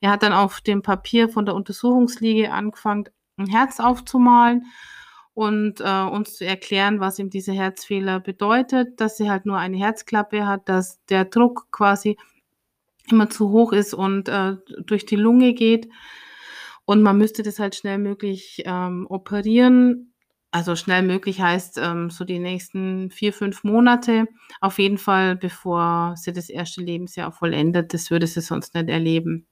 Er 0.00 0.10
hat 0.10 0.22
dann 0.22 0.32
auf 0.32 0.60
dem 0.60 0.82
Papier 0.82 1.28
von 1.28 1.46
der 1.46 1.54
Untersuchungsliege 1.54 2.52
angefangen, 2.52 3.08
ein 3.36 3.46
Herz 3.46 3.80
aufzumalen 3.80 4.66
und 5.34 5.80
äh, 5.80 6.02
uns 6.02 6.36
zu 6.36 6.44
erklären, 6.44 7.00
was 7.00 7.18
ihm 7.18 7.30
diese 7.30 7.52
Herzfehler 7.52 8.20
bedeutet, 8.20 9.00
dass 9.00 9.16
sie 9.16 9.30
halt 9.30 9.46
nur 9.46 9.58
eine 9.58 9.76
Herzklappe 9.76 10.46
hat, 10.46 10.68
dass 10.68 11.04
der 11.06 11.24
Druck 11.24 11.68
quasi 11.70 12.16
immer 13.10 13.30
zu 13.30 13.50
hoch 13.50 13.72
ist 13.72 13.94
und 13.94 14.28
äh, 14.28 14.56
durch 14.84 15.06
die 15.06 15.16
Lunge 15.16 15.54
geht. 15.54 15.88
Und 16.84 17.02
man 17.02 17.18
müsste 17.18 17.42
das 17.42 17.58
halt 17.58 17.74
schnell 17.76 17.98
möglich 17.98 18.62
ähm, 18.66 19.06
operieren 19.08 20.10
also 20.52 20.74
schnell 20.74 21.02
möglich 21.02 21.40
heißt 21.40 21.78
ähm, 21.78 22.10
so 22.10 22.24
die 22.24 22.40
nächsten 22.40 23.10
vier, 23.10 23.32
fünf 23.32 23.62
Monate. 23.62 24.26
Auf 24.60 24.78
jeden 24.80 24.98
Fall, 24.98 25.36
bevor 25.36 26.14
sie 26.16 26.32
das 26.32 26.48
erste 26.48 26.80
Lebensjahr 26.82 27.30
vollendet. 27.30 27.94
Das 27.94 28.10
würde 28.10 28.26
sie 28.26 28.40
sonst 28.40 28.74
nicht 28.74 28.88
erleben. 28.88 29.46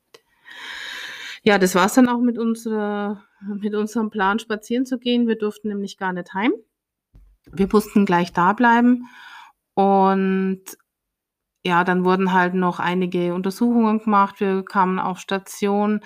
Ja, 1.42 1.58
das 1.58 1.74
war 1.74 1.86
es 1.86 1.94
dann 1.94 2.08
auch 2.08 2.20
mit, 2.20 2.38
unserer, 2.38 3.24
mit 3.40 3.74
unserem 3.74 4.10
Plan, 4.10 4.38
spazieren 4.38 4.86
zu 4.86 4.98
gehen. 4.98 5.28
Wir 5.28 5.38
durften 5.38 5.68
nämlich 5.68 5.96
gar 5.96 6.12
nicht 6.12 6.34
heim. 6.34 6.52
Wir 7.50 7.68
mussten 7.70 8.04
gleich 8.04 8.32
da 8.32 8.52
bleiben. 8.52 9.04
Und 9.74 10.62
ja, 11.64 11.84
dann 11.84 12.04
wurden 12.04 12.32
halt 12.32 12.54
noch 12.54 12.80
einige 12.80 13.34
Untersuchungen 13.34 14.00
gemacht. 14.00 14.40
Wir 14.40 14.64
kamen 14.64 14.98
auf 14.98 15.18
Station 15.18 16.00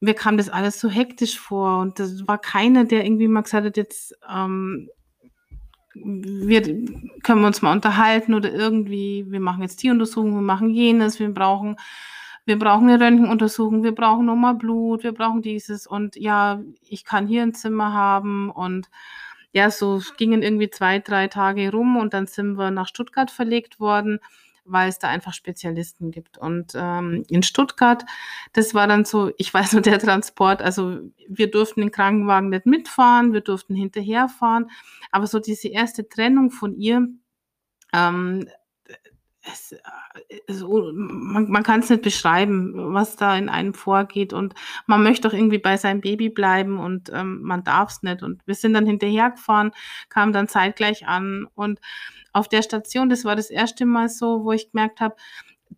mir 0.00 0.14
kam 0.14 0.36
das 0.36 0.48
alles 0.48 0.80
so 0.80 0.88
hektisch 0.88 1.38
vor 1.38 1.80
und 1.80 1.98
das 1.98 2.26
war 2.28 2.38
keiner, 2.38 2.84
der 2.84 3.04
irgendwie 3.04 3.28
mal 3.28 3.42
gesagt 3.42 3.66
hat, 3.66 3.76
jetzt 3.76 4.14
ähm, 4.28 4.88
wir 5.94 6.62
können 7.22 7.40
wir 7.40 7.46
uns 7.46 7.62
mal 7.62 7.72
unterhalten 7.72 8.34
oder 8.34 8.52
irgendwie, 8.52 9.24
wir 9.28 9.40
machen 9.40 9.62
jetzt 9.62 9.82
die 9.82 9.90
Untersuchung, 9.90 10.34
wir 10.34 10.42
machen 10.42 10.68
jenes, 10.70 11.18
wir 11.18 11.32
brauchen, 11.32 11.76
wir 12.46 12.58
brauchen 12.58 12.88
eine 12.88 13.04
Röntgenuntersuchung, 13.04 13.82
wir 13.82 13.94
brauchen 13.94 14.26
nochmal 14.26 14.54
Blut, 14.54 15.02
wir 15.02 15.12
brauchen 15.12 15.42
dieses 15.42 15.86
und 15.86 16.16
ja, 16.16 16.60
ich 16.80 17.04
kann 17.04 17.26
hier 17.26 17.42
ein 17.42 17.54
Zimmer 17.54 17.92
haben 17.92 18.50
und 18.50 18.88
ja, 19.52 19.70
so 19.70 20.00
gingen 20.16 20.42
irgendwie 20.42 20.70
zwei, 20.70 20.98
drei 20.98 21.28
Tage 21.28 21.70
rum 21.70 21.96
und 21.96 22.14
dann 22.14 22.26
sind 22.26 22.56
wir 22.56 22.70
nach 22.70 22.88
Stuttgart 22.88 23.30
verlegt 23.30 23.80
worden 23.80 24.20
weil 24.66 24.88
es 24.88 24.98
da 24.98 25.08
einfach 25.08 25.32
Spezialisten 25.32 26.10
gibt. 26.10 26.38
Und 26.38 26.72
ähm, 26.74 27.24
in 27.28 27.42
Stuttgart, 27.42 28.04
das 28.52 28.74
war 28.74 28.86
dann 28.86 29.04
so, 29.04 29.32
ich 29.38 29.52
weiß 29.52 29.72
nur 29.72 29.82
der 29.82 29.98
Transport, 29.98 30.62
also 30.62 30.98
wir 31.28 31.50
durften 31.50 31.80
den 31.80 31.92
Krankenwagen 31.92 32.50
nicht 32.50 32.66
mitfahren, 32.66 33.32
wir 33.32 33.40
durften 33.40 33.74
hinterherfahren, 33.74 34.70
aber 35.10 35.26
so 35.26 35.38
diese 35.38 35.68
erste 35.68 36.08
Trennung 36.08 36.50
von 36.50 36.76
ihr, 36.76 37.08
ähm, 37.92 38.48
es, 39.46 39.74
es, 40.46 40.62
man, 40.62 41.48
man 41.48 41.62
kann 41.62 41.80
es 41.80 41.90
nicht 41.90 42.02
beschreiben, 42.02 42.94
was 42.94 43.16
da 43.16 43.36
in 43.36 43.48
einem 43.48 43.74
vorgeht 43.74 44.32
und 44.32 44.54
man 44.86 45.02
möchte 45.02 45.28
doch 45.28 45.34
irgendwie 45.34 45.58
bei 45.58 45.76
seinem 45.76 46.00
Baby 46.00 46.28
bleiben 46.28 46.78
und 46.78 47.10
ähm, 47.12 47.42
man 47.42 47.64
darf 47.64 47.90
es 47.90 48.02
nicht 48.02 48.22
und 48.22 48.42
wir 48.46 48.54
sind 48.54 48.74
dann 48.74 48.86
hinterhergefahren, 48.86 49.72
kamen 50.08 50.32
dann 50.32 50.48
zeitgleich 50.48 51.06
an 51.06 51.46
und 51.54 51.80
auf 52.32 52.48
der 52.48 52.62
Station, 52.62 53.08
das 53.08 53.24
war 53.24 53.36
das 53.36 53.50
erste 53.50 53.86
Mal 53.86 54.08
so, 54.08 54.44
wo 54.44 54.52
ich 54.52 54.70
gemerkt 54.70 55.00
habe, 55.00 55.16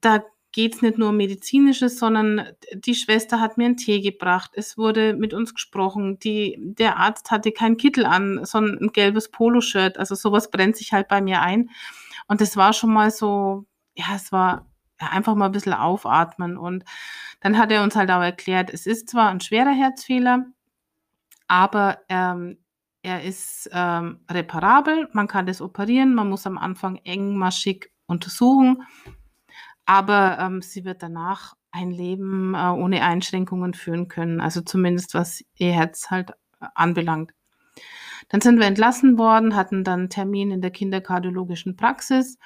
da 0.01 0.25
geht 0.51 0.75
es 0.75 0.83
nicht 0.83 0.99
nur 0.99 1.11
um 1.11 1.17
medizinisches, 1.17 1.99
sondern 1.99 2.49
die 2.75 2.95
Schwester 2.95 3.41
hat 3.41 3.59
mir 3.59 3.67
einen 3.67 3.77
Tee 3.77 4.01
gebracht. 4.01 4.53
Es 4.55 4.79
wurde 4.79 5.15
mit 5.15 5.35
uns 5.35 5.55
gesprochen. 5.55 6.19
Die, 6.19 6.57
der 6.59 6.97
Arzt 6.97 7.31
hatte 7.31 7.53
keinen 7.53 7.77
Kittel 7.77 8.07
an, 8.07 8.45
sondern 8.45 8.79
ein 8.79 8.93
gelbes 8.93 9.31
Poloshirt. 9.31 9.99
Also 9.99 10.15
sowas 10.15 10.51
brennt 10.51 10.77
sich 10.77 10.93
halt 10.93 11.07
bei 11.07 11.21
mir 11.21 11.43
ein. 11.43 11.71
Und 12.29 12.41
das 12.41 12.57
war 12.57 12.73
schon 12.73 12.93
mal 12.93 13.11
so, 13.11 13.67
ja, 13.97 14.15
es 14.15 14.31
war 14.33 14.67
ja, 15.01 15.09
einfach 15.09 15.35
mal 15.35 15.47
ein 15.47 15.53
bisschen 15.53 15.73
aufatmen. 15.75 16.57
Und 16.57 16.85
dann 17.41 17.59
hat 17.59 17.73
er 17.73 17.83
uns 17.83 17.97
halt 17.97 18.11
auch 18.11 18.23
erklärt, 18.23 18.71
es 18.71 18.87
ist 18.87 19.09
zwar 19.09 19.31
ein 19.31 19.41
schwerer 19.41 19.73
Herzfehler, 19.73 20.47
aber 21.49 21.99
ähm, 22.09 22.59
er 23.03 23.23
ist 23.25 23.71
ähm, 23.73 24.21
reparabel, 24.31 25.09
man 25.13 25.29
kann 25.29 25.47
das 25.47 25.61
operieren, 25.63 26.15
man 26.15 26.29
muss 26.29 26.47
am 26.47 26.59
Anfang 26.59 26.97
engmaschig 27.05 27.91
untersuchen, 28.07 28.83
aber 29.87 30.39
ähm, 30.41 30.63
sie 30.63 30.85
wird 30.85 31.03
danach 31.03 31.55
ein 31.71 31.91
Leben 31.91 32.55
äh, 32.55 32.69
ohne 32.69 33.05
Einschränkungen 33.05 33.75
führen 33.75 34.09
können, 34.09 34.41
also 34.41 34.61
zumindest 34.61 35.15
was 35.15 35.45
ihr 35.55 35.73
Herz 35.73 36.11
halt 36.11 36.31
äh, 36.61 36.67
anbelangt. 36.75 37.33
Dann 38.29 38.41
sind 38.41 38.59
wir 38.59 38.67
entlassen 38.67 39.19
worden, 39.19 39.57
hatten 39.57 39.85
dann 39.85 40.01
einen 40.01 40.11
Termin 40.11 40.51
in 40.51 40.61
der 40.61 40.71
kinderkardiologischen 40.71 41.77
Praxis. 41.77 42.39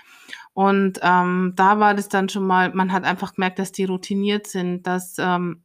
Und 0.53 1.01
ähm, 1.03 1.55
da 1.57 1.81
war 1.81 1.95
das 1.95 2.09
dann 2.09 2.29
schon 2.29 2.47
mal, 2.47 2.73
man 2.73 2.93
hat 2.93 3.05
einfach 3.05 3.35
gemerkt, 3.35 3.59
dass 3.59 3.73
die 3.73 3.85
routiniert 3.85 4.47
sind, 4.47 4.87
dass 4.87 5.17
ähm, 5.19 5.65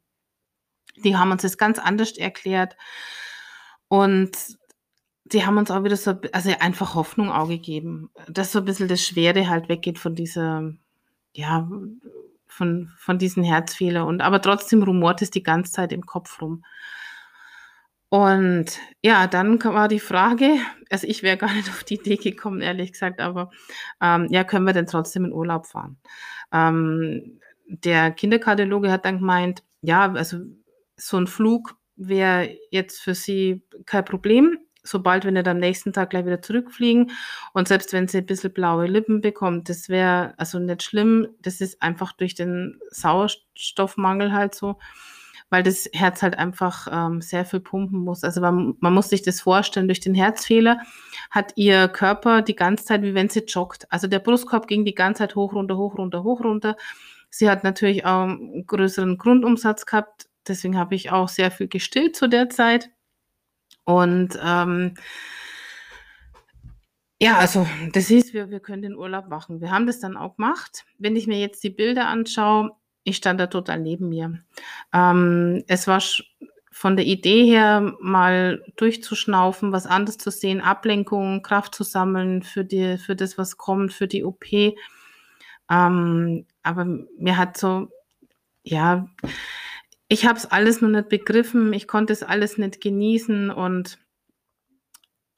die 1.04 1.16
haben 1.16 1.32
uns 1.32 1.44
das 1.44 1.58
ganz 1.58 1.78
anders 1.80 2.18
erklärt. 2.18 2.76
Und 3.88 4.32
die 5.26 5.46
haben 5.46 5.58
uns 5.58 5.72
auch 5.72 5.84
wieder 5.84 5.98
so, 5.98 6.16
also 6.32 6.52
einfach 6.60 6.96
Hoffnung 6.96 7.32
auch 7.32 7.50
gegeben, 7.50 8.10
dass 8.28 8.52
so 8.52 8.60
ein 8.60 8.66
bisschen 8.66 8.88
das 8.88 9.06
Schwere 9.06 9.50
halt 9.50 9.70
weggeht 9.70 10.00
von 10.00 10.16
dieser, 10.16 10.74
ja, 11.34 11.70
von, 12.48 12.92
von 12.98 13.20
diesen 13.20 13.44
Herzfehler 13.44 14.06
und 14.06 14.22
aber 14.22 14.42
trotzdem 14.42 14.82
rumort 14.82 15.22
es 15.22 15.30
die 15.30 15.44
ganze 15.44 15.72
Zeit 15.72 15.92
im 15.92 16.06
Kopf 16.06 16.42
rum. 16.42 16.64
Und 18.10 18.80
ja, 19.04 19.28
dann 19.28 19.62
war 19.64 19.88
die 19.88 20.00
Frage, 20.00 20.58
also 20.90 21.08
ich 21.08 21.24
wäre 21.24 21.38
gar 21.38 21.54
nicht 21.54 21.70
auf 21.70 21.84
die 21.84 21.96
Idee 21.96 22.16
gekommen, 22.18 22.62
ehrlich 22.62 22.94
gesagt, 22.94 23.20
aber 23.20 23.52
ähm, 24.02 24.28
ja, 24.30 24.44
können 24.44 24.66
wir 24.66 24.74
denn 24.74 24.88
trotzdem 24.88 25.26
in 25.26 25.34
Urlaub 25.34 25.68
fahren? 25.68 25.98
Ähm, 26.52 27.40
der 27.68 28.12
Kinderkardiologe 28.12 28.92
hat 28.92 29.06
dann 29.06 29.20
gemeint, 29.20 29.64
ja, 29.82 30.12
also 30.14 30.40
so 30.96 31.18
ein 31.18 31.28
Flug 31.28 31.76
wäre 31.96 32.56
jetzt 32.72 33.02
für 33.02 33.14
sie 33.14 33.64
kein 33.86 34.06
Problem 34.06 34.58
sobald 34.88 35.26
wir 35.26 35.32
nicht 35.32 35.48
am 35.48 35.58
nächsten 35.60 35.94
Tag 35.94 36.10
gleich 36.10 36.26
wieder 36.26 36.42
zurückfliegen. 36.42 37.12
Und 37.54 37.68
selbst 37.68 37.94
wenn 37.94 38.08
sie 38.08 38.20
ein 38.20 38.26
bisschen 38.26 38.54
blaue 38.54 38.88
Lippen 38.88 39.22
bekommt, 39.22 39.70
das 39.70 39.90
wäre 39.90 40.34
also 40.38 40.60
nicht 40.60 40.84
schlimm. 40.84 41.28
Das 41.42 41.62
ist 41.62 41.82
einfach 41.82 42.14
durch 42.14 42.36
den 42.36 42.80
Sauerstoffmangel 42.90 44.34
halt 44.34 44.56
so, 44.56 44.80
weil 45.50 45.64
das 45.64 45.90
Herz 45.94 46.22
halt 46.22 46.38
einfach 46.38 46.88
ähm, 46.92 47.22
sehr 47.22 47.46
viel 47.46 47.60
pumpen 47.60 48.00
muss. 48.00 48.24
Also 48.24 48.42
man, 48.42 48.76
man 48.80 48.94
muss 48.94 49.10
sich 49.10 49.22
das 49.22 49.42
vorstellen, 49.42 49.88
durch 49.88 50.00
den 50.00 50.14
Herzfehler 50.14 50.80
hat 51.32 51.54
ihr 51.56 51.88
Körper 51.88 52.42
die 52.42 52.56
ganze 52.56 52.86
Zeit, 52.86 53.02
wie 53.02 53.14
wenn 53.14 53.30
sie 53.30 53.46
joggt. 53.48 53.92
Also 53.92 54.08
der 54.08 54.20
Brustkorb 54.20 54.68
ging 54.68 54.84
die 54.84 54.96
ganze 54.96 55.20
Zeit 55.20 55.36
hoch, 55.36 55.54
runter, 55.54 55.78
hoch, 55.78 55.98
runter, 55.98 56.24
hoch, 56.24 56.44
runter. 56.44 56.76
Sie 57.30 57.50
hat 57.50 57.64
natürlich 57.64 58.06
auch 58.06 58.24
einen 58.24 58.66
größeren 58.66 59.18
Grundumsatz 59.18 59.86
gehabt. 59.86 60.28
Deswegen 60.48 60.78
habe 60.78 60.96
ich 60.96 61.12
auch 61.12 61.30
sehr 61.30 61.52
viel 61.52 61.68
gestillt 61.68 62.16
zu 62.16 62.28
der 62.28 62.50
Zeit. 62.50 62.90
Und 63.84 64.38
ähm, 64.44 64.96
ja, 67.20 67.38
also 67.38 67.66
das 67.94 68.08
hieß, 68.08 68.34
wir, 68.34 68.50
wir 68.50 68.60
können 68.60 68.82
den 68.82 68.96
Urlaub 68.96 69.28
machen. 69.28 69.60
Wir 69.62 69.72
haben 69.72 69.88
das 69.88 70.00
dann 70.00 70.18
auch 70.18 70.36
gemacht. 70.36 70.86
Wenn 71.00 71.16
ich 71.16 71.26
mir 71.26 71.40
jetzt 71.40 71.64
die 71.64 71.70
Bilder 71.70 72.08
anschaue, 72.08 72.72
ich 73.08 73.16
stand 73.18 73.40
da 73.40 73.48
total 73.48 73.80
neben 73.80 74.10
mir. 74.10 74.44
Ähm, 74.94 75.64
es 75.68 75.88
war 75.88 76.04
von 76.72 76.98
der 76.98 77.06
Idee 77.06 77.46
her, 77.46 77.96
mal 78.02 78.64
durchzuschnaufen, 78.76 79.72
was 79.72 79.88
anderes 79.88 80.18
zu 80.18 80.30
sehen, 80.30 80.60
Ablenkung, 80.60 81.42
Kraft 81.42 81.74
zu 81.74 81.84
sammeln 81.84 82.44
für, 82.44 82.66
die, 82.66 82.98
für 82.98 83.16
das, 83.16 83.38
was 83.38 83.58
kommt, 83.58 83.94
für 83.94 84.08
die 84.08 84.26
OP. 84.26 84.46
Ähm, 85.70 86.46
aber 86.64 86.86
mir 87.18 87.38
hat 87.38 87.58
so, 87.58 87.88
ja, 88.64 89.08
ich 90.10 90.26
habe 90.26 90.38
es 90.38 90.46
alles 90.46 90.82
nur 90.82 90.92
nicht 90.92 91.08
begriffen, 91.08 91.72
ich 91.72 91.88
konnte 91.88 92.12
es 92.12 92.24
alles 92.24 92.58
nicht 92.58 92.82
genießen 92.82 93.50
und 93.50 94.00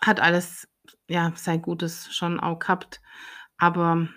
hat 0.02 0.20
alles, 0.20 0.68
ja, 1.08 1.34
sein 1.36 1.62
Gutes 1.62 2.14
schon 2.16 2.40
auch 2.40 2.58
gehabt. 2.58 3.00
Aber 3.58 4.08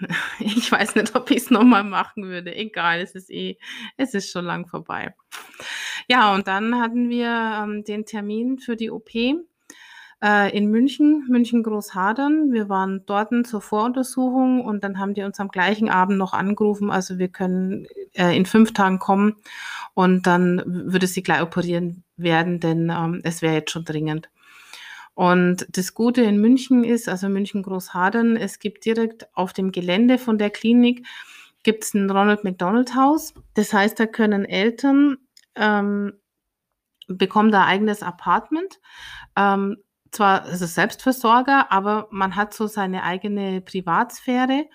ich 0.40 0.70
weiß 0.70 0.94
nicht, 0.94 1.14
ob 1.14 1.30
ich 1.30 1.38
es 1.38 1.50
nochmal 1.50 1.84
machen 1.84 2.24
würde. 2.24 2.54
Egal, 2.54 3.00
es 3.00 3.14
ist 3.14 3.30
eh, 3.30 3.58
es 3.96 4.14
ist 4.14 4.30
schon 4.30 4.44
lang 4.44 4.66
vorbei. 4.66 5.14
Ja, 6.08 6.34
und 6.34 6.48
dann 6.48 6.80
hatten 6.80 7.08
wir 7.10 7.28
ähm, 7.62 7.84
den 7.84 8.04
Termin 8.06 8.58
für 8.58 8.76
die 8.76 8.90
OP. 8.90 9.10
äh, 10.22 10.56
in 10.56 10.70
München, 10.70 11.26
München 11.28 11.62
Großhadern. 11.62 12.52
Wir 12.52 12.68
waren 12.68 13.04
dort 13.06 13.30
zur 13.46 13.60
Voruntersuchung 13.60 14.64
und 14.64 14.84
dann 14.84 14.98
haben 14.98 15.14
die 15.14 15.22
uns 15.22 15.40
am 15.40 15.48
gleichen 15.48 15.88
Abend 15.88 16.18
noch 16.18 16.32
angerufen, 16.32 16.90
also 16.90 17.18
wir 17.18 17.28
können 17.28 17.86
äh, 18.14 18.36
in 18.36 18.46
fünf 18.46 18.72
Tagen 18.72 18.98
kommen 18.98 19.36
und 19.94 20.26
dann 20.26 20.62
würde 20.66 21.06
sie 21.06 21.22
gleich 21.22 21.42
operieren 21.42 22.04
werden, 22.16 22.60
denn 22.60 22.90
ähm, 22.90 23.20
es 23.24 23.42
wäre 23.42 23.54
jetzt 23.54 23.70
schon 23.70 23.84
dringend. 23.84 24.28
Und 25.20 25.66
das 25.76 25.92
Gute 25.92 26.22
in 26.22 26.40
München 26.40 26.82
ist, 26.82 27.06
also 27.06 27.28
München 27.28 27.62
Großhadern, 27.62 28.38
es 28.38 28.58
gibt 28.58 28.86
direkt 28.86 29.28
auf 29.34 29.52
dem 29.52 29.70
Gelände 29.70 30.16
von 30.16 30.38
der 30.38 30.48
Klinik 30.48 31.06
gibt 31.62 31.84
es 31.84 31.92
ein 31.92 32.10
Ronald 32.10 32.42
McDonald 32.42 32.94
Haus. 32.94 33.34
Das 33.52 33.74
heißt, 33.74 34.00
da 34.00 34.06
können 34.06 34.46
Eltern 34.46 35.18
ähm, 35.56 36.14
bekommen 37.06 37.52
da 37.52 37.66
eigenes 37.66 38.02
Apartment. 38.02 38.80
Ähm, 39.36 39.76
zwar 40.10 40.48
ist 40.48 40.62
es 40.62 40.74
Selbstversorger, 40.74 41.70
aber 41.70 42.08
man 42.10 42.34
hat 42.34 42.54
so 42.54 42.66
seine 42.66 43.02
eigene 43.02 43.60
Privatsphäre. 43.60 44.70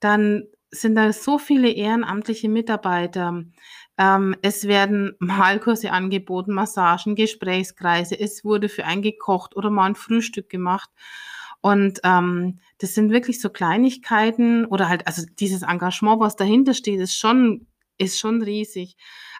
Dann 0.00 0.48
sind 0.72 0.96
da 0.96 1.12
so 1.12 1.38
viele 1.38 1.70
ehrenamtliche 1.70 2.48
Mitarbeiter. 2.48 3.44
Ähm, 4.00 4.34
es 4.40 4.66
werden 4.66 5.14
Malkurse 5.18 5.92
angeboten, 5.92 6.54
Massagen, 6.54 7.14
Gesprächskreise. 7.16 8.18
Es 8.18 8.46
wurde 8.46 8.70
für 8.70 8.86
einen 8.86 9.02
gekocht 9.02 9.54
oder 9.56 9.68
mal 9.68 9.84
ein 9.84 9.94
Frühstück 9.94 10.48
gemacht. 10.48 10.88
Und 11.60 12.00
ähm, 12.04 12.60
das 12.78 12.94
sind 12.94 13.10
wirklich 13.10 13.42
so 13.42 13.50
Kleinigkeiten 13.50 14.64
oder 14.64 14.88
halt, 14.88 15.06
also 15.06 15.26
dieses 15.38 15.60
Engagement, 15.62 16.18
was 16.18 16.36
dahinter 16.36 16.72
steht, 16.72 16.98
ist 16.98 17.14
schon, 17.14 17.66
ist 17.98 18.18
schon 18.18 18.40
riesig. 18.40 18.96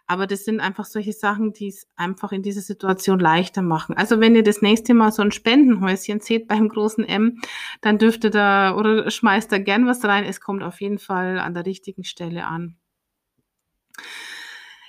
Aber 0.07 0.26
das 0.26 0.45
sind 0.45 0.61
einfach 0.61 0.85
solche 0.85 1.14
Sachen, 1.14 1.55
die 1.55 1.69
es 1.69 1.87
einfach 1.97 2.33
in 2.33 2.43
dieser 2.43 2.61
Situation 2.61 3.19
leichter 3.19 3.62
machen. 3.62 3.97
Also 3.97 4.21
wenn 4.21 4.35
ihr 4.37 4.43
das 4.43 4.61
nächste 4.61 4.93
Mal 4.93 5.11
so 5.12 5.23
ein 5.23 5.33
Spendenhäuschen 5.33 6.21
seht 6.21 6.49
beim 6.49 6.69
großen 6.69 7.05
M, 7.07 7.40
dann 7.81 7.97
dürft 7.97 8.25
ihr 8.25 8.31
da 8.31 8.75
oder 8.76 9.11
schmeißt 9.11 9.50
da 9.50 9.59
gern 9.59 9.87
was 9.87 10.05
rein. 10.05 10.25
Es 10.25 10.43
kommt 10.43 10.62
auf 10.62 10.83
jeden 10.83 10.99
Fall 10.99 11.38
an 11.38 11.55
der 11.55 11.64
richtigen 11.64 12.05
Stelle 12.05 12.45
an. 12.45 12.76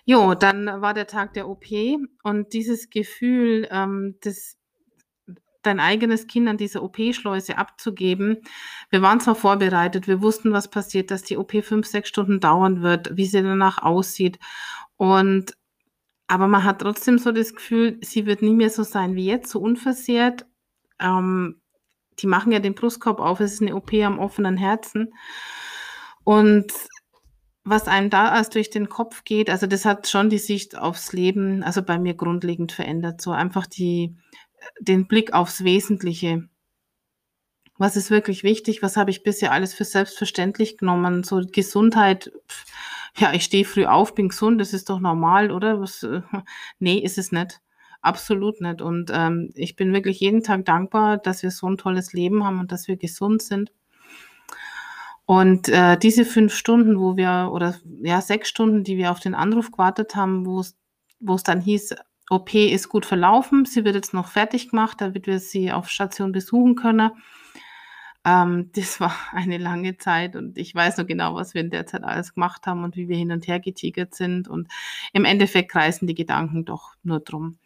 Jo, 0.05 0.33
dann 0.35 0.65
war 0.81 0.93
der 0.93 1.07
Tag 1.07 1.33
der 1.33 1.47
OP 1.47 1.65
und 2.23 2.53
dieses 2.53 2.89
Gefühl, 2.89 3.67
ähm, 3.71 4.15
das 4.21 4.57
dein 5.61 5.79
eigenes 5.79 6.27
Kind 6.27 6.47
an 6.47 6.57
dieser 6.57 6.81
OP-Schleuse 6.83 7.57
abzugeben. 7.57 8.37
Wir 8.89 9.01
waren 9.01 9.19
zwar 9.19 9.35
vorbereitet, 9.35 10.07
wir 10.07 10.21
wussten, 10.21 10.53
was 10.53 10.69
passiert, 10.69 11.11
dass 11.11 11.23
die 11.23 11.37
OP 11.37 11.63
fünf, 11.63 11.85
sechs 11.85 12.09
Stunden 12.09 12.39
dauern 12.39 12.81
wird, 12.81 13.15
wie 13.15 13.25
sie 13.25 13.43
danach 13.43 13.77
aussieht. 13.83 14.39
Und 14.97 15.55
aber 16.27 16.47
man 16.47 16.63
hat 16.63 16.79
trotzdem 16.79 17.17
so 17.17 17.33
das 17.33 17.53
Gefühl, 17.53 17.99
sie 18.01 18.25
wird 18.25 18.41
nie 18.41 18.53
mehr 18.53 18.69
so 18.69 18.83
sein 18.83 19.15
wie 19.15 19.25
jetzt, 19.25 19.51
so 19.51 19.59
unversehrt. 19.59 20.45
Ähm, 20.99 21.61
die 22.19 22.27
machen 22.27 22.53
ja 22.53 22.59
den 22.59 22.73
Brustkorb 22.73 23.19
auf, 23.19 23.41
es 23.41 23.53
ist 23.53 23.61
eine 23.61 23.75
OP 23.75 23.93
am 23.95 24.17
offenen 24.17 24.55
Herzen. 24.55 25.13
Und 26.23 26.71
was 27.63 27.87
einem 27.87 28.09
da 28.09 28.35
erst 28.35 28.55
durch 28.55 28.69
den 28.69 28.89
Kopf 28.89 29.23
geht, 29.23 29.49
also 29.49 29.67
das 29.67 29.85
hat 29.85 30.07
schon 30.07 30.29
die 30.29 30.39
Sicht 30.39 30.77
aufs 30.77 31.13
Leben, 31.13 31.63
also 31.63 31.83
bei 31.83 31.99
mir 31.99 32.15
grundlegend 32.15 32.71
verändert. 32.71 33.21
So 33.21 33.31
einfach 33.31 33.67
die, 33.67 34.15
den 34.79 35.07
Blick 35.07 35.33
aufs 35.33 35.63
Wesentliche. 35.63 36.47
Was 37.77 37.95
ist 37.95 38.11
wirklich 38.11 38.43
wichtig? 38.43 38.83
Was 38.83 38.97
habe 38.97 39.11
ich 39.11 39.23
bisher 39.23 39.51
alles 39.51 39.73
für 39.73 39.85
selbstverständlich 39.85 40.77
genommen? 40.77 41.23
So 41.23 41.41
Gesundheit, 41.51 42.31
pff, 42.47 42.65
ja, 43.17 43.33
ich 43.33 43.43
stehe 43.43 43.65
früh 43.65 43.85
auf, 43.85 44.15
bin 44.15 44.29
gesund, 44.29 44.61
das 44.61 44.73
ist 44.73 44.89
doch 44.89 44.99
normal, 44.99 45.51
oder? 45.51 45.79
Was, 45.81 46.03
äh, 46.03 46.21
nee, 46.79 46.97
ist 46.99 47.17
es 47.17 47.31
nicht. 47.31 47.61
Absolut 48.01 48.61
nicht. 48.61 48.81
Und 48.81 49.11
ähm, 49.13 49.51
ich 49.53 49.75
bin 49.75 49.93
wirklich 49.93 50.19
jeden 50.19 50.43
Tag 50.43 50.65
dankbar, 50.65 51.17
dass 51.17 51.43
wir 51.43 51.51
so 51.51 51.67
ein 51.67 51.77
tolles 51.77 52.13
Leben 52.13 52.43
haben 52.43 52.59
und 52.59 52.71
dass 52.71 52.87
wir 52.87 52.97
gesund 52.97 53.41
sind. 53.43 53.71
Und 55.25 55.69
äh, 55.69 55.97
diese 55.97 56.25
fünf 56.25 56.53
Stunden, 56.53 56.99
wo 56.99 57.15
wir, 57.15 57.51
oder 57.53 57.75
ja, 58.01 58.21
sechs 58.21 58.49
Stunden, 58.49 58.83
die 58.83 58.97
wir 58.97 59.11
auf 59.11 59.19
den 59.19 59.35
Anruf 59.35 59.71
gewartet 59.71 60.15
haben, 60.15 60.45
wo 60.45 60.59
es, 60.59 61.43
dann 61.43 61.61
hieß, 61.61 61.95
OP 62.29 62.53
ist 62.53 62.89
gut 62.89 63.05
verlaufen, 63.05 63.65
sie 63.65 63.85
wird 63.85 63.95
jetzt 63.95 64.13
noch 64.13 64.27
fertig 64.27 64.69
gemacht, 64.69 65.01
damit 65.01 65.27
wir 65.27 65.39
sie 65.39 65.71
auf 65.71 65.89
Station 65.89 66.31
besuchen 66.31 66.75
können. 66.75 67.11
Ähm, 68.23 68.69
das 68.73 68.99
war 68.99 69.15
eine 69.31 69.57
lange 69.57 69.97
Zeit 69.97 70.35
und 70.35 70.57
ich 70.57 70.73
weiß 70.73 70.97
noch 70.97 71.07
genau, 71.07 71.35
was 71.35 71.53
wir 71.53 71.61
in 71.61 71.69
der 71.69 71.85
Zeit 71.87 72.03
alles 72.03 72.33
gemacht 72.33 72.65
haben 72.67 72.83
und 72.83 72.95
wie 72.95 73.07
wir 73.09 73.17
hin 73.17 73.31
und 73.31 73.47
her 73.47 73.59
getigert 73.59 74.15
sind. 74.15 74.47
Und 74.47 74.67
im 75.13 75.25
Endeffekt 75.25 75.71
kreisen 75.71 76.07
die 76.07 76.15
Gedanken 76.15 76.65
doch 76.65 76.93
nur 77.03 77.19
drum. 77.19 77.57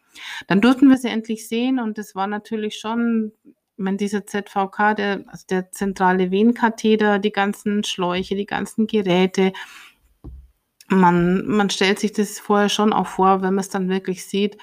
Dann 0.48 0.62
durften 0.62 0.89
wir 0.89 0.98
sie 0.98 1.10
endlich 1.10 1.48
sehen 1.48 1.80
und 1.80 1.98
das 1.98 2.15
war 2.15 2.28
natürlich 2.28 2.80
schon, 2.80 3.34
wenn 3.78 3.98
dieser 3.98 4.26
ZVK, 4.26 4.96
der, 4.96 5.24
also 5.28 5.46
der 5.50 5.72
zentrale 5.72 6.32
Venenkatheter, 6.32 7.20
die 7.20 7.32
ganzen 7.32 7.84
Schläuche, 7.84 8.36
die 8.36 8.46
ganzen 8.46 8.88
Geräte, 8.88 9.54
man, 10.88 11.46
man 11.48 11.70
stellt 11.70 12.00
sich 12.00 12.14
das 12.14 12.40
vorher 12.40 12.70
schon 12.70 12.94
auch 12.94 13.08
vor, 13.08 13.42
wenn 13.42 13.56
man 13.56 13.64
es 13.64 13.70
dann 13.70 13.90
wirklich 13.90 14.26
sieht, 14.26 14.58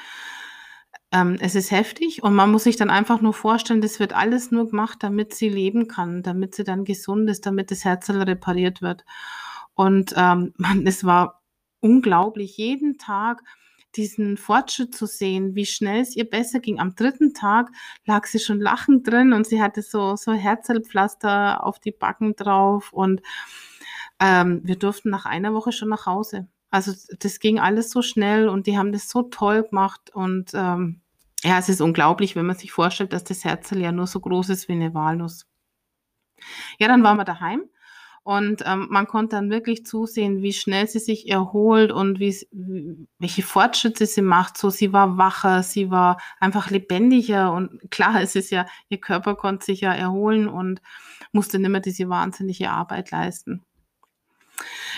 ähm, 1.11 1.37
es 1.40 1.55
ist 1.55 1.70
heftig 1.70 2.22
und 2.22 2.35
man 2.35 2.51
muss 2.51 2.64
sich 2.64 2.77
dann 2.77 2.90
einfach 2.90 3.20
nur 3.20 3.35
vorstellen, 3.35 3.83
das 3.83 4.01
wird 4.01 4.14
alles 4.14 4.51
nur 4.51 4.68
gemacht, 4.68 4.98
damit 5.01 5.35
sie 5.35 5.48
leben 5.48 5.88
kann, 5.88 6.22
damit 6.22 6.55
sie 6.55 6.64
dann 6.64 6.85
gesund 6.85 7.29
ist, 7.29 7.44
damit 7.44 7.70
das 7.70 7.85
Herz 7.85 8.09
repariert 8.09 8.81
wird. 8.81 9.05
Und 9.75 10.14
ähm, 10.16 10.55
man, 10.57 10.87
es 10.87 11.05
war 11.05 11.42
unglaublich, 11.81 12.57
jeden 12.57 12.98
Tag 12.98 13.42
diesen 13.96 14.37
Fortschritt 14.37 14.94
zu 14.94 15.07
sehen, 15.07 15.55
wie 15.55 15.66
schnell 15.66 16.00
es 16.00 16.16
ihr 16.16 16.28
besser 16.28 16.61
ging. 16.61 16.81
Am 16.81 16.94
dritten 16.94 17.35
Tag 17.35 17.70
lag 18.05 18.26
sie 18.26 18.38
schon 18.38 18.61
lachend 18.61 19.07
drin 19.07 19.33
und 19.33 19.46
sie 19.46 19.62
hatte 19.62 19.83
so, 19.83 20.16
so 20.16 20.33
Herzpflaster 20.33 21.64
auf 21.64 21.78
die 21.78 21.92
Backen 21.92 22.35
drauf 22.37 22.92
und 22.92 23.22
ähm, 24.20 24.61
wir 24.64 24.76
durften 24.76 25.11
nach 25.11 25.26
einer 25.26 25.52
Woche 25.55 25.72
schon 25.72 25.88
nach 25.88 26.07
Hause. 26.07 26.48
Also 26.70 26.92
das 27.18 27.38
ging 27.38 27.59
alles 27.59 27.90
so 27.90 28.02
schnell 28.02 28.48
und 28.48 28.66
die 28.66 28.78
haben 28.78 28.92
das 28.92 29.09
so 29.09 29.22
toll 29.22 29.64
gemacht 29.64 30.11
und 30.14 30.52
ähm, 30.55 31.02
ja, 31.44 31.59
es 31.59 31.68
ist 31.68 31.81
unglaublich, 31.81 32.37
wenn 32.37 32.46
man 32.46 32.57
sich 32.57 32.72
vorstellt, 32.72 33.12
dass 33.12 33.24
das 33.24 33.44
Herzl 33.44 33.78
ja 33.78 33.92
nur 33.92 34.07
so 34.07 34.20
groß 34.20 34.48
ist 34.50 34.68
wie 34.68 34.72
eine 34.72 34.94
Walnuss. 34.94 35.46
Ja, 36.78 36.88
dann 36.88 37.02
waren 37.02 37.16
wir 37.16 37.24
daheim 37.24 37.68
und 38.24 38.62
ähm, 38.66 38.87
man 38.88 39.08
konnte 39.08 39.35
dann 39.35 39.50
wirklich 39.50 39.85
zusehen, 39.85 40.42
wie 40.42 40.52
schnell 40.52 40.87
sie 40.87 41.00
sich 41.00 41.28
erholt 41.28 41.90
und 41.90 42.20
wie, 42.20 42.37
welche 43.18 43.42
Fortschritte 43.42 44.06
sie 44.06 44.22
macht. 44.22 44.56
So, 44.56 44.70
sie 44.70 44.92
war 44.92 45.18
wacher, 45.18 45.64
sie 45.64 45.90
war 45.90 46.20
einfach 46.38 46.70
lebendiger 46.70 47.52
und 47.52 47.90
klar, 47.90 48.22
es 48.22 48.37
ist 48.37 48.50
ja, 48.50 48.66
ihr 48.88 48.98
Körper 48.98 49.35
konnte 49.35 49.64
sich 49.64 49.80
ja 49.80 49.92
erholen 49.92 50.46
und 50.46 50.80
musste 51.32 51.58
nicht 51.58 51.70
mehr 51.70 51.80
diese 51.80 52.08
wahnsinnige 52.08 52.70
Arbeit 52.70 53.11
leisten. 53.11 53.64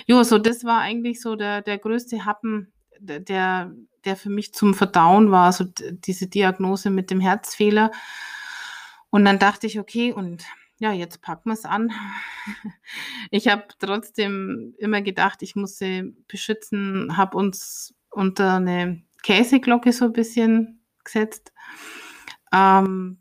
Jo, 0.06 0.22
so 0.22 0.38
das 0.38 0.64
war 0.64 0.80
eigentlich 0.80 1.22
so 1.22 1.34
der, 1.34 1.62
der 1.62 1.78
größte 1.78 2.26
Happen, 2.26 2.72
der, 3.00 3.72
der 4.04 4.16
für 4.16 4.28
mich 4.30 4.52
zum 4.52 4.74
Verdauen 4.74 5.30
war, 5.30 5.50
so 5.52 5.64
diese 5.64 6.26
Diagnose 6.26 6.90
mit 6.90 7.10
dem 7.10 7.20
Herzfehler. 7.20 7.90
Und 9.08 9.24
dann 9.24 9.38
dachte 9.38 9.66
ich, 9.66 9.78
okay, 9.78 10.12
und 10.12 10.44
ja, 10.85 10.92
jetzt 10.92 11.23
packen 11.23 11.49
wir 11.49 11.55
es 11.55 11.64
an. 11.64 11.90
Ich 13.31 13.49
habe 13.49 13.64
trotzdem 13.79 14.75
immer 14.79 15.01
gedacht, 15.01 15.42
ich 15.42 15.57
muss 15.57 15.79
sie 15.79 16.14
beschützen, 16.29 17.16
habe 17.16 17.38
uns 17.38 17.94
unter 18.11 18.57
eine 18.57 19.03
Käseglocke 19.23 19.92
so 19.92 20.05
ein 20.05 20.12
bisschen 20.12 20.85
gesetzt. 21.03 21.53
Ähm, 22.53 23.18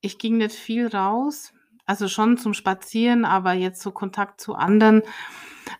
ich 0.00 0.18
ging 0.18 0.38
nicht 0.38 0.54
viel 0.54 0.86
raus, 0.88 1.52
also 1.84 2.08
schon 2.08 2.38
zum 2.38 2.54
Spazieren, 2.54 3.26
aber 3.26 3.52
jetzt 3.52 3.82
so 3.82 3.92
Kontakt 3.92 4.40
zu 4.40 4.54
anderen. 4.54 5.02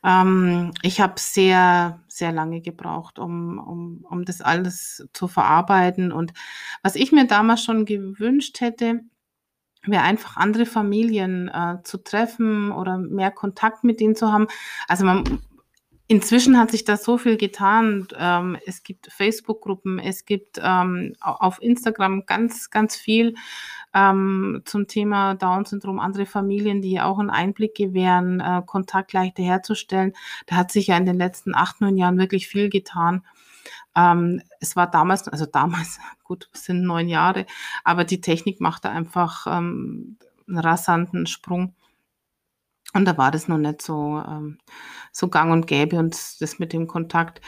Ähm, 0.05 0.73
ich 0.83 1.01
habe 1.01 1.15
sehr, 1.17 2.05
sehr 2.07 2.33
lange 2.33 2.61
gebraucht, 2.61 3.19
um, 3.19 3.59
um, 3.59 4.07
um 4.09 4.25
das 4.27 4.43
alles 4.43 5.09
zu 5.15 5.27
verarbeiten. 5.27 6.13
Und 6.13 6.35
was 6.83 6.97
ich 6.97 7.13
mir 7.13 7.27
damals 7.27 7.65
schon 7.65 7.87
gewünscht 7.87 8.61
hätte, 8.61 9.01
wäre 9.85 10.03
einfach 10.03 10.37
andere 10.37 10.66
Familien 10.66 11.49
äh, 11.49 11.83
zu 11.83 11.99
treffen 11.99 12.71
oder 12.73 12.99
mehr 12.99 13.31
Kontakt 13.31 13.85
mit 13.85 14.01
denen 14.01 14.14
zu 14.14 14.33
haben. 14.33 14.47
Also 14.88 15.05
man, 15.05 15.40
inzwischen 16.07 16.59
hat 16.59 16.71
sich 16.71 16.85
da 16.85 16.97
so 16.97 17.18
viel 17.18 17.37
getan. 17.37 18.07
Ähm, 18.16 18.57
es 18.66 18.83
gibt 18.83 19.11
Facebook-Gruppen, 19.11 19.99
es 19.99 20.25
gibt 20.25 20.61
ähm, 20.62 21.14
auf 21.21 21.61
Instagram 21.61 22.27
ganz, 22.27 22.71
ganz 22.71 22.97
viel 22.97 23.35
ähm, 23.95 24.62
zum 24.64 24.87
Thema 24.87 25.35
Down-Syndrom, 25.35 25.99
andere 25.99 26.27
Familien, 26.27 26.81
die 26.81 27.01
auch 27.01 27.18
einen 27.18 27.31
Einblick 27.31 27.75
gewähren, 27.75 28.40
äh, 28.40 28.62
Kontakt 28.64 29.12
leichter 29.12 29.42
herzustellen. 29.42 30.12
Da 30.47 30.57
hat 30.57 30.71
sich 30.71 30.88
ja 30.88 30.97
in 30.97 31.07
den 31.07 31.16
letzten 31.16 31.55
acht, 31.55 31.81
neun 31.81 31.97
Jahren 31.97 32.18
wirklich 32.18 32.47
viel 32.47 32.68
getan. 32.68 33.25
Ähm, 33.97 34.43
es 34.61 34.77
war 34.77 34.91
damals, 34.91 35.29
also 35.29 35.47
damals, 35.47 35.99
gut, 36.25 36.49
es 36.53 36.65
sind 36.65 36.83
neun 36.83 37.09
Jahre, 37.09 37.47
aber 37.85 38.05
die 38.05 38.21
Technik 38.21 38.61
machte 38.61 38.91
einfach 38.91 39.47
ähm, 39.47 40.19
einen 40.49 40.59
rasanten 40.59 41.27
Sprung. 41.27 41.75
Und 42.95 43.07
da 43.07 43.17
war 43.17 43.31
das 43.31 43.49
noch 43.49 43.59
nicht 43.59 43.81
so, 43.81 44.23
ähm, 44.27 44.59
so 45.13 45.29
gang 45.29 45.53
und 45.53 45.67
gäbe 45.67 45.99
und 45.99 46.15
das 46.41 46.59
mit 46.59 46.73
dem 46.73 46.87
Kontakt. 46.87 47.41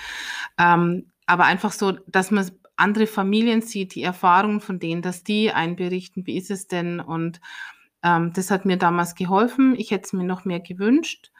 Ähm, 0.58 1.10
aber 1.26 1.44
einfach 1.44 1.72
so, 1.72 1.92
dass 2.06 2.30
man 2.30 2.50
andere 2.76 3.06
Familien 3.06 3.62
sieht, 3.62 3.94
die 3.94 4.02
Erfahrungen 4.02 4.60
von 4.60 4.78
denen, 4.78 5.02
dass 5.02 5.22
die 5.22 5.52
einberichten, 5.52 6.26
wie 6.26 6.36
ist 6.36 6.50
es 6.50 6.66
denn? 6.66 7.00
Und 7.00 7.40
ähm, 8.02 8.32
das 8.34 8.50
hat 8.50 8.64
mir 8.64 8.76
damals 8.76 9.14
geholfen. 9.14 9.74
Ich 9.76 9.90
hätte 9.90 10.04
es 10.06 10.12
mir 10.12 10.24
noch 10.24 10.44
mehr 10.44 10.60
gewünscht. 10.60 11.30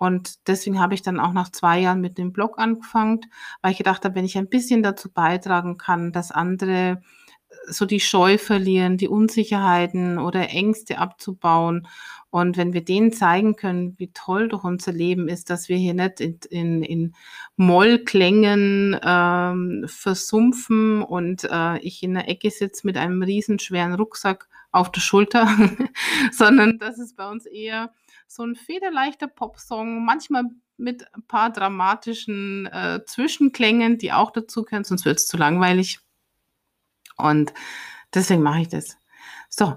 Und 0.00 0.48
deswegen 0.48 0.80
habe 0.80 0.94
ich 0.94 1.02
dann 1.02 1.20
auch 1.20 1.34
nach 1.34 1.52
zwei 1.52 1.78
Jahren 1.78 2.00
mit 2.00 2.16
dem 2.16 2.32
Blog 2.32 2.58
angefangen, 2.58 3.20
weil 3.60 3.72
ich 3.72 3.78
gedacht 3.78 4.02
habe, 4.06 4.14
wenn 4.14 4.24
ich 4.24 4.38
ein 4.38 4.48
bisschen 4.48 4.82
dazu 4.82 5.12
beitragen 5.12 5.76
kann, 5.76 6.10
dass 6.10 6.32
andere 6.32 7.02
äh, 7.50 7.54
so 7.66 7.84
die 7.84 8.00
Scheu 8.00 8.38
verlieren, 8.38 8.96
die 8.96 9.08
Unsicherheiten 9.08 10.18
oder 10.18 10.48
Ängste 10.48 10.96
abzubauen. 10.96 11.86
Und 12.30 12.56
wenn 12.56 12.72
wir 12.72 12.82
denen 12.82 13.12
zeigen 13.12 13.56
können, 13.56 13.94
wie 13.98 14.10
toll 14.14 14.48
doch 14.48 14.64
unser 14.64 14.92
Leben 14.92 15.28
ist, 15.28 15.50
dass 15.50 15.68
wir 15.68 15.76
hier 15.76 15.92
nicht 15.92 16.20
in, 16.20 16.38
in, 16.48 16.82
in 16.82 17.14
Mollklängen 17.56 18.98
ähm, 19.04 19.84
versumpfen 19.86 21.02
und 21.02 21.44
äh, 21.44 21.76
ich 21.80 22.02
in 22.02 22.14
der 22.14 22.26
Ecke 22.26 22.50
sitze 22.50 22.86
mit 22.86 22.96
einem 22.96 23.20
riesenschweren 23.22 23.92
Rucksack 23.92 24.48
auf 24.72 24.90
der 24.90 25.02
Schulter, 25.02 25.46
sondern 26.32 26.78
dass 26.78 26.98
es 26.98 27.14
bei 27.14 27.28
uns 27.28 27.44
eher 27.44 27.92
so 28.30 28.44
ein 28.44 28.54
federleichter 28.54 29.26
Popsong, 29.26 30.04
manchmal 30.04 30.44
mit 30.76 31.12
ein 31.14 31.26
paar 31.26 31.50
dramatischen 31.50 32.66
äh, 32.66 33.00
Zwischenklängen, 33.04 33.98
die 33.98 34.12
auch 34.12 34.30
dazu 34.30 34.62
können, 34.62 34.84
sonst 34.84 35.04
wird 35.04 35.18
es 35.18 35.26
zu 35.26 35.36
langweilig. 35.36 35.98
Und 37.16 37.52
deswegen 38.14 38.42
mache 38.42 38.60
ich 38.60 38.68
das. 38.68 38.96
So, 39.48 39.76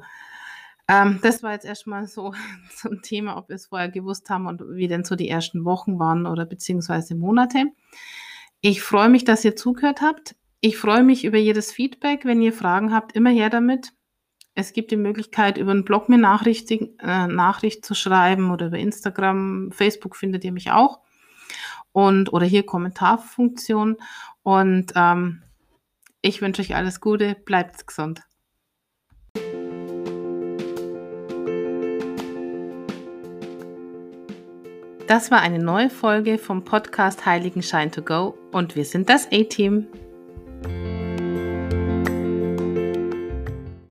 ähm, 0.88 1.20
das 1.24 1.42
war 1.42 1.54
jetzt 1.54 1.66
erstmal 1.66 2.06
so 2.08 2.36
zum 2.78 3.02
Thema, 3.02 3.38
ob 3.38 3.50
wir 3.50 3.56
es 3.56 3.66
vorher 3.66 3.90
gewusst 3.90 4.30
haben 4.30 4.46
und 4.46 4.62
wie 4.76 4.88
denn 4.88 5.04
so 5.04 5.16
die 5.16 5.30
ersten 5.30 5.66
Wochen 5.66 5.98
waren 5.98 6.28
oder 6.28 6.46
beziehungsweise 6.46 7.16
Monate. 7.16 7.66
Ich 8.62 8.84
freue 8.84 9.10
mich, 9.10 9.26
dass 9.26 9.44
ihr 9.44 9.56
zugehört 9.56 10.02
habt. 10.02 10.36
Ich 10.62 10.78
freue 10.78 11.04
mich 11.04 11.26
über 11.26 11.40
jedes 11.40 11.72
Feedback. 11.72 12.24
Wenn 12.24 12.42
ihr 12.42 12.54
Fragen 12.54 12.94
habt, 12.94 13.14
immer 13.14 13.32
her 13.32 13.50
damit. 13.50 13.94
Es 14.56 14.74
gibt 14.74 14.92
die 14.92 14.98
Möglichkeit, 14.98 15.58
über 15.58 15.72
einen 15.72 15.84
Blog 15.84 16.10
mir 16.10 16.20
Nachricht, 16.20 16.70
äh, 16.70 16.88
Nachricht 17.00 17.84
zu 17.84 17.96
schreiben 17.96 18.52
oder 18.52 18.68
über 18.68 18.78
Instagram, 18.78 19.72
Facebook 19.72 20.16
findet 20.16 20.44
ihr 20.44 20.52
mich 20.52 20.72
auch. 20.72 21.00
Und 21.92 22.32
oder 22.34 22.46
hier 22.46 22.64
Kommentarfunktion. 22.64 23.98
Und 24.44 24.94
ähm, 24.96 25.42
ich 26.22 26.42
wünsche 26.42 26.62
euch 26.62 26.76
alles 26.76 27.02
Gute, 27.02 27.36
bleibt 27.46 27.88
gesund. 27.88 28.22
Das 35.08 35.32
war 35.32 35.42
eine 35.42 35.60
neue 35.60 35.90
Folge 35.90 36.38
vom 36.38 36.64
Podcast 36.64 37.26
Heiligenschein 37.26 37.92
to 37.92 38.02
Go 38.02 38.38
und 38.52 38.76
wir 38.76 38.86
sind 38.86 39.10
das 39.10 39.28
A-Team. 39.32 39.88